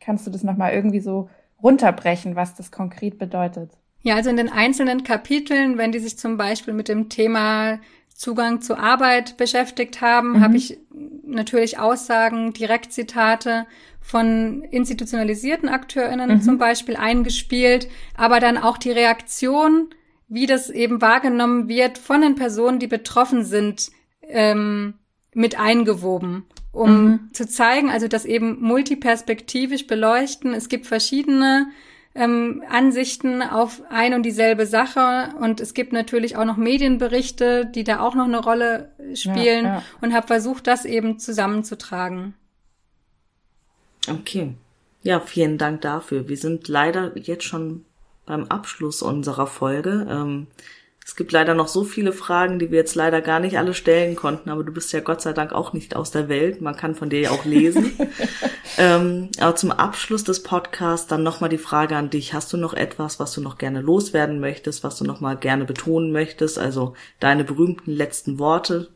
kannst 0.00 0.26
du 0.26 0.30
das 0.30 0.42
nochmal 0.42 0.72
irgendwie 0.72 1.00
so 1.00 1.28
runterbrechen, 1.62 2.36
was 2.36 2.54
das 2.54 2.70
konkret 2.70 3.18
bedeutet? 3.18 3.70
Ja, 4.02 4.16
also 4.16 4.30
in 4.30 4.36
den 4.36 4.48
einzelnen 4.48 5.04
Kapiteln, 5.04 5.78
wenn 5.78 5.92
die 5.92 6.00
sich 6.00 6.18
zum 6.18 6.36
Beispiel 6.36 6.74
mit 6.74 6.88
dem 6.88 7.08
Thema 7.08 7.78
Zugang 8.14 8.60
zu 8.60 8.76
Arbeit 8.76 9.36
beschäftigt 9.36 10.00
haben, 10.00 10.32
mhm. 10.32 10.40
habe 10.40 10.56
ich 10.56 10.78
natürlich 11.24 11.78
Aussagen, 11.78 12.52
Direktzitate 12.52 13.66
von 14.00 14.62
institutionalisierten 14.70 15.68
AkteurInnen 15.68 16.30
mhm. 16.30 16.42
zum 16.42 16.58
Beispiel 16.58 16.96
eingespielt, 16.96 17.88
aber 18.16 18.40
dann 18.40 18.58
auch 18.58 18.76
die 18.76 18.90
Reaktion, 18.90 19.88
wie 20.28 20.46
das 20.46 20.70
eben 20.70 21.00
wahrgenommen 21.00 21.68
wird 21.68 21.98
von 21.98 22.20
den 22.20 22.34
Personen, 22.34 22.78
die 22.78 22.88
betroffen 22.88 23.44
sind, 23.44 23.90
ähm, 24.28 24.94
mit 25.34 25.58
eingewoben, 25.58 26.44
um 26.72 27.04
mhm. 27.04 27.30
zu 27.32 27.48
zeigen, 27.48 27.90
also 27.90 28.08
das 28.08 28.24
eben 28.24 28.60
multiperspektivisch 28.60 29.86
beleuchten. 29.86 30.52
Es 30.52 30.68
gibt 30.68 30.86
verschiedene 30.86 31.68
ähm, 32.14 32.62
Ansichten 32.68 33.42
auf 33.42 33.82
ein 33.88 34.14
und 34.14 34.24
dieselbe 34.24 34.66
Sache. 34.66 35.30
Und 35.38 35.60
es 35.60 35.74
gibt 35.74 35.92
natürlich 35.92 36.36
auch 36.36 36.44
noch 36.44 36.56
Medienberichte, 36.56 37.66
die 37.66 37.84
da 37.84 38.00
auch 38.00 38.14
noch 38.14 38.26
eine 38.26 38.40
Rolle 38.40 38.90
spielen 39.14 39.64
ja, 39.64 39.74
ja. 39.76 39.82
und 40.00 40.14
habe 40.14 40.26
versucht, 40.26 40.66
das 40.66 40.84
eben 40.84 41.18
zusammenzutragen. 41.18 42.34
Okay. 44.08 44.54
Ja, 45.02 45.20
vielen 45.20 45.58
Dank 45.58 45.80
dafür. 45.80 46.28
Wir 46.28 46.36
sind 46.36 46.68
leider 46.68 47.16
jetzt 47.16 47.44
schon 47.44 47.84
beim 48.24 48.44
Abschluss 48.44 49.02
unserer 49.02 49.46
Folge. 49.46 50.06
Ähm, 50.08 50.46
es 51.04 51.16
gibt 51.16 51.32
leider 51.32 51.54
noch 51.54 51.68
so 51.68 51.82
viele 51.82 52.12
Fragen, 52.12 52.58
die 52.58 52.70
wir 52.70 52.78
jetzt 52.78 52.94
leider 52.94 53.20
gar 53.20 53.40
nicht 53.40 53.58
alle 53.58 53.74
stellen 53.74 54.14
konnten, 54.14 54.50
aber 54.50 54.62
du 54.62 54.72
bist 54.72 54.92
ja 54.92 55.00
Gott 55.00 55.20
sei 55.20 55.32
Dank 55.32 55.52
auch 55.52 55.72
nicht 55.72 55.96
aus 55.96 56.12
der 56.12 56.28
Welt. 56.28 56.60
Man 56.60 56.76
kann 56.76 56.94
von 56.94 57.10
dir 57.10 57.20
ja 57.20 57.30
auch 57.32 57.44
lesen. 57.44 57.92
ähm, 58.78 59.28
aber 59.40 59.56
zum 59.56 59.72
Abschluss 59.72 60.22
des 60.22 60.44
Podcasts 60.44 61.08
dann 61.08 61.24
nochmal 61.24 61.50
die 61.50 61.58
Frage 61.58 61.96
an 61.96 62.10
dich. 62.10 62.34
Hast 62.34 62.52
du 62.52 62.56
noch 62.56 62.72
etwas, 62.72 63.18
was 63.18 63.34
du 63.34 63.40
noch 63.40 63.58
gerne 63.58 63.80
loswerden 63.80 64.38
möchtest, 64.38 64.84
was 64.84 64.96
du 64.96 65.04
noch 65.04 65.20
mal 65.20 65.36
gerne 65.36 65.64
betonen 65.64 66.12
möchtest? 66.12 66.58
Also 66.58 66.94
deine 67.18 67.42
berühmten 67.42 67.90
letzten 67.90 68.38
Worte? 68.38 68.88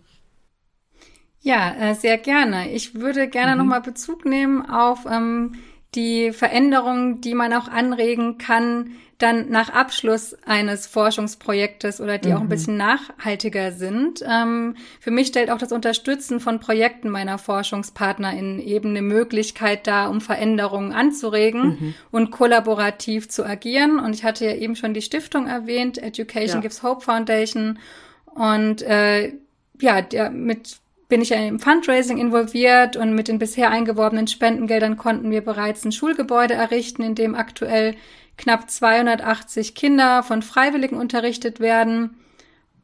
Ja, 1.40 1.74
äh, 1.74 1.94
sehr 1.94 2.18
gerne. 2.18 2.72
Ich 2.72 2.94
würde 2.94 3.28
gerne 3.28 3.52
mhm. 3.52 3.58
nochmal 3.58 3.80
Bezug 3.80 4.24
nehmen 4.24 4.64
auf 4.64 5.06
ähm, 5.10 5.56
die 5.96 6.32
Veränderungen, 6.32 7.20
die 7.20 7.34
man 7.34 7.52
auch 7.52 7.68
anregen 7.68 8.38
kann, 8.38 8.92
dann 9.18 9.48
nach 9.48 9.70
Abschluss 9.70 10.36
eines 10.44 10.86
Forschungsprojektes 10.86 12.02
oder 12.02 12.18
die 12.18 12.28
mhm. 12.28 12.34
auch 12.34 12.40
ein 12.40 12.46
mhm. 12.46 12.50
bisschen 12.50 12.76
nachhaltiger 12.76 13.72
sind. 13.72 14.22
Ähm, 14.28 14.76
für 15.00 15.10
mich 15.10 15.28
stellt 15.28 15.50
auch 15.50 15.58
das 15.58 15.72
Unterstützen 15.72 16.38
von 16.38 16.60
Projekten 16.60 17.08
meiner 17.08 17.38
ForschungspartnerInnen 17.38 18.60
eben 18.60 18.90
eine 18.90 19.00
Möglichkeit 19.00 19.86
dar, 19.86 20.10
um 20.10 20.20
Veränderungen 20.20 20.92
anzuregen 20.92 21.62
mhm. 21.62 21.94
und 22.10 22.30
kollaborativ 22.30 23.30
zu 23.30 23.46
agieren. 23.46 23.98
Und 23.98 24.14
ich 24.14 24.22
hatte 24.22 24.44
ja 24.44 24.54
eben 24.54 24.76
schon 24.76 24.92
die 24.92 25.02
Stiftung 25.02 25.46
erwähnt, 25.46 25.96
Education 25.96 26.56
ja. 26.56 26.60
Gives 26.60 26.82
Hope 26.82 27.00
Foundation. 27.00 27.78
Und 28.26 28.82
äh, 28.82 29.32
ja, 29.80 30.02
der, 30.02 30.30
mit 30.30 30.76
bin 31.08 31.20
ich 31.20 31.30
im 31.32 31.60
Fundraising 31.60 32.18
involviert 32.18 32.96
und 32.96 33.14
mit 33.14 33.28
den 33.28 33.38
bisher 33.38 33.70
eingeworbenen 33.70 34.26
Spendengeldern 34.26 34.96
konnten 34.96 35.30
wir 35.30 35.40
bereits 35.40 35.84
ein 35.84 35.92
Schulgebäude 35.92 36.54
errichten, 36.54 37.02
in 37.02 37.14
dem 37.14 37.34
aktuell 37.34 37.94
knapp 38.36 38.70
280 38.70 39.74
Kinder 39.74 40.22
von 40.22 40.42
Freiwilligen 40.42 40.96
unterrichtet 40.96 41.60
werden. 41.60 42.16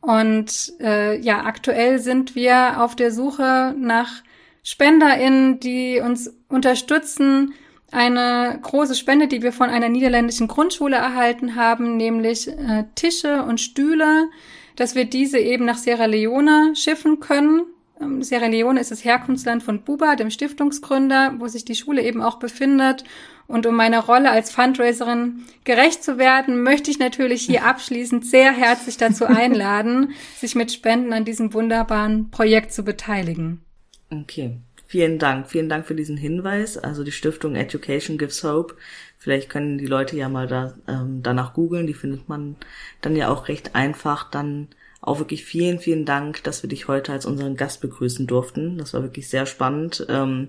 Und 0.01 0.73
äh, 0.81 1.19
ja, 1.21 1.45
aktuell 1.45 1.99
sind 1.99 2.35
wir 2.35 2.81
auf 2.81 2.97
der 2.97 3.13
Suche 3.13 3.75
nach 3.79 4.23
SpenderInnen, 4.63 5.61
die 5.61 6.01
uns 6.01 6.33
unterstützen. 6.49 7.55
Eine 7.91 8.59
große 8.63 8.95
Spende, 8.95 9.29
die 9.29 9.43
wir 9.43 9.53
von 9.53 9.69
einer 9.69 9.89
niederländischen 9.89 10.49
Grundschule 10.49 10.97
erhalten 10.97 11.57
haben, 11.57 11.97
nämlich 11.97 12.49
äh, 12.49 12.85
Tische 12.95 13.43
und 13.43 13.61
Stühle, 13.61 14.29
dass 14.77 14.95
wir 14.95 15.05
diese 15.05 15.39
eben 15.39 15.67
nach 15.67 15.77
Sierra 15.77 16.07
Leone 16.07 16.75
schiffen 16.75 17.21
können. 17.21 17.63
Ähm, 18.03 18.23
Sierra 18.23 18.47
Leone 18.47 18.81
ist 18.81 18.91
das 18.91 19.05
Herkunftsland 19.05 19.63
von 19.63 19.83
Buba, 19.83 20.17
dem 20.17 20.31
Stiftungsgründer, 20.31 21.35
wo 21.39 21.47
sich 21.47 21.65
die 21.65 21.75
Schule 21.75 22.03
eben 22.03 22.21
auch 22.21 22.39
befindet. 22.39 23.05
Und 23.47 23.67
um 23.67 23.75
meiner 23.75 24.05
Rolle 24.05 24.31
als 24.31 24.51
Fundraiserin 24.51 25.43
gerecht 25.65 26.03
zu 26.03 26.19
werden, 26.19 26.63
möchte 26.63 26.91
ich 26.91 26.99
natürlich 26.99 27.43
hier 27.43 27.65
abschließend 27.67 28.27
sehr 28.27 28.53
herzlich 28.53 28.97
dazu 28.97 29.27
einladen, 29.27 30.13
sich 30.37 30.55
mit 30.55 30.73
Spenden 30.73 31.13
an 31.13 31.25
diesem 31.25 31.53
wunderbaren 31.53 32.31
Projekt 32.31 32.73
zu 32.73 32.83
beteiligen. 32.83 33.63
Okay. 34.11 34.59
Vielen 34.93 35.19
Dank. 35.19 35.49
Vielen 35.49 35.71
Dank 35.71 35.87
für 35.87 35.95
diesen 35.95 36.19
Hinweis. 36.19 36.77
Also 36.77 37.03
die 37.03 37.13
Stiftung 37.13 37.55
Education 37.55 38.19
Gives 38.19 38.45
Hope. 38.45 38.77
Vielleicht 39.17 39.49
können 39.49 39.79
die 39.79 39.87
Leute 39.87 40.19
ja 40.19 40.29
mal 40.29 40.47
da, 40.47 40.75
ähm, 40.87 41.21
danach 41.23 41.55
googeln. 41.55 41.87
Die 41.87 41.95
findet 41.95 42.29
man 42.29 42.57
dann 43.01 43.17
ja 43.17 43.31
auch 43.31 43.49
recht 43.49 43.75
einfach. 43.75 44.31
Dann 44.31 44.69
auch 45.03 45.19
wirklich 45.19 45.45
vielen, 45.45 45.81
vielen 45.81 46.05
Dank, 46.07 46.43
dass 46.45 46.63
wir 46.63 46.71
dich 46.71 46.89
heute 46.89 47.13
als 47.13 47.27
unseren 47.27 47.57
Gast 47.57 47.81
begrüßen 47.81 48.27
durften. 48.27 48.79
Das 48.79 48.95
war 48.95 49.03
wirklich 49.03 49.29
sehr 49.29 49.47
spannend. 49.47 50.07
Ähm, 50.09 50.49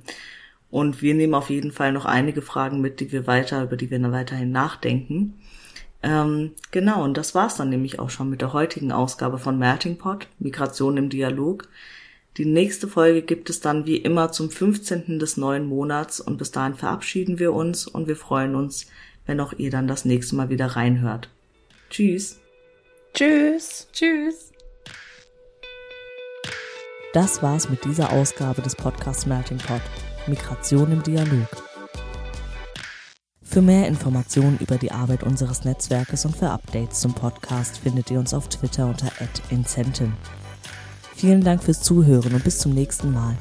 und 0.70 1.02
wir 1.02 1.16
nehmen 1.16 1.34
auf 1.34 1.50
jeden 1.50 1.72
Fall 1.72 1.92
noch 1.92 2.06
einige 2.06 2.42
Fragen 2.42 2.80
mit, 2.80 3.00
die 3.00 3.12
wir 3.12 3.28
weiter, 3.28 3.64
über 3.64 3.76
die 3.76 3.92
wir 3.92 4.00
weiterhin 4.12 4.52
nachdenken. 4.52 5.34
Ähm, 6.04 6.52
genau, 6.72 7.04
und 7.04 7.18
das 7.18 7.34
war's 7.34 7.56
dann 7.56 7.70
nämlich 7.70 7.98
auch 8.00 8.10
schon 8.10 8.30
mit 8.30 8.42
der 8.42 8.54
heutigen 8.54 8.92
Ausgabe 8.92 9.40
von 9.40 9.58
Melting 9.58 9.98
Pot, 9.98 10.28
Migration 10.38 10.98
im 10.98 11.10
Dialog. 11.10 11.68
Die 12.38 12.46
nächste 12.46 12.88
Folge 12.88 13.22
gibt 13.22 13.50
es 13.50 13.60
dann 13.60 13.86
wie 13.86 13.98
immer 13.98 14.32
zum 14.32 14.52
15. 14.52 15.20
des 15.20 15.38
neuen 15.38 15.66
Monats 15.66 16.20
und 16.20 16.38
bis 16.38 16.52
dahin 16.52 16.76
verabschieden 16.76 17.40
wir 17.40 17.54
uns 17.54 17.88
und 17.88 18.08
wir 18.08 18.16
freuen 18.16 18.56
uns, 18.56 18.88
wenn 19.26 19.40
auch 19.40 19.54
ihr 19.54 19.72
dann 19.72 19.88
das 19.88 20.06
nächste 20.06 20.36
Mal 20.36 20.50
wieder 20.50 20.68
reinhört. 20.68 21.30
Tschüss. 21.90 22.43
Tschüss. 23.14 23.88
Tschüss. 23.94 24.52
Das 27.14 27.44
war's 27.44 27.70
mit 27.70 27.86
dieser 27.86 28.12
Ausgabe 28.12 28.64
des 28.64 28.76
Podcasts 28.76 29.28
Melting 29.28 29.60
Pot. 29.60 29.82
Migration 30.26 30.92
im 30.92 31.04
Dialog. 31.04 31.48
Für 33.44 33.62
mehr 33.62 33.88
Informationen 33.88 34.58
über 34.58 34.80
die 34.80 34.92
Arbeit 34.92 35.22
unseres 35.22 35.64
Netzwerkes 35.64 36.26
und 36.26 36.36
für 36.36 36.50
Updates 36.50 37.02
zum 37.02 37.14
Podcast 37.14 37.78
findet 37.78 38.10
ihr 38.10 38.18
uns 38.18 38.34
auf 38.34 38.50
Twitter 38.50 38.88
unter 38.88 39.12
@incenten. 39.52 40.14
Vielen 41.16 41.44
Dank 41.44 41.62
fürs 41.64 41.84
Zuhören 41.84 42.34
und 42.34 42.44
bis 42.44 42.58
zum 42.58 42.74
nächsten 42.74 43.14
Mal. 43.14 43.38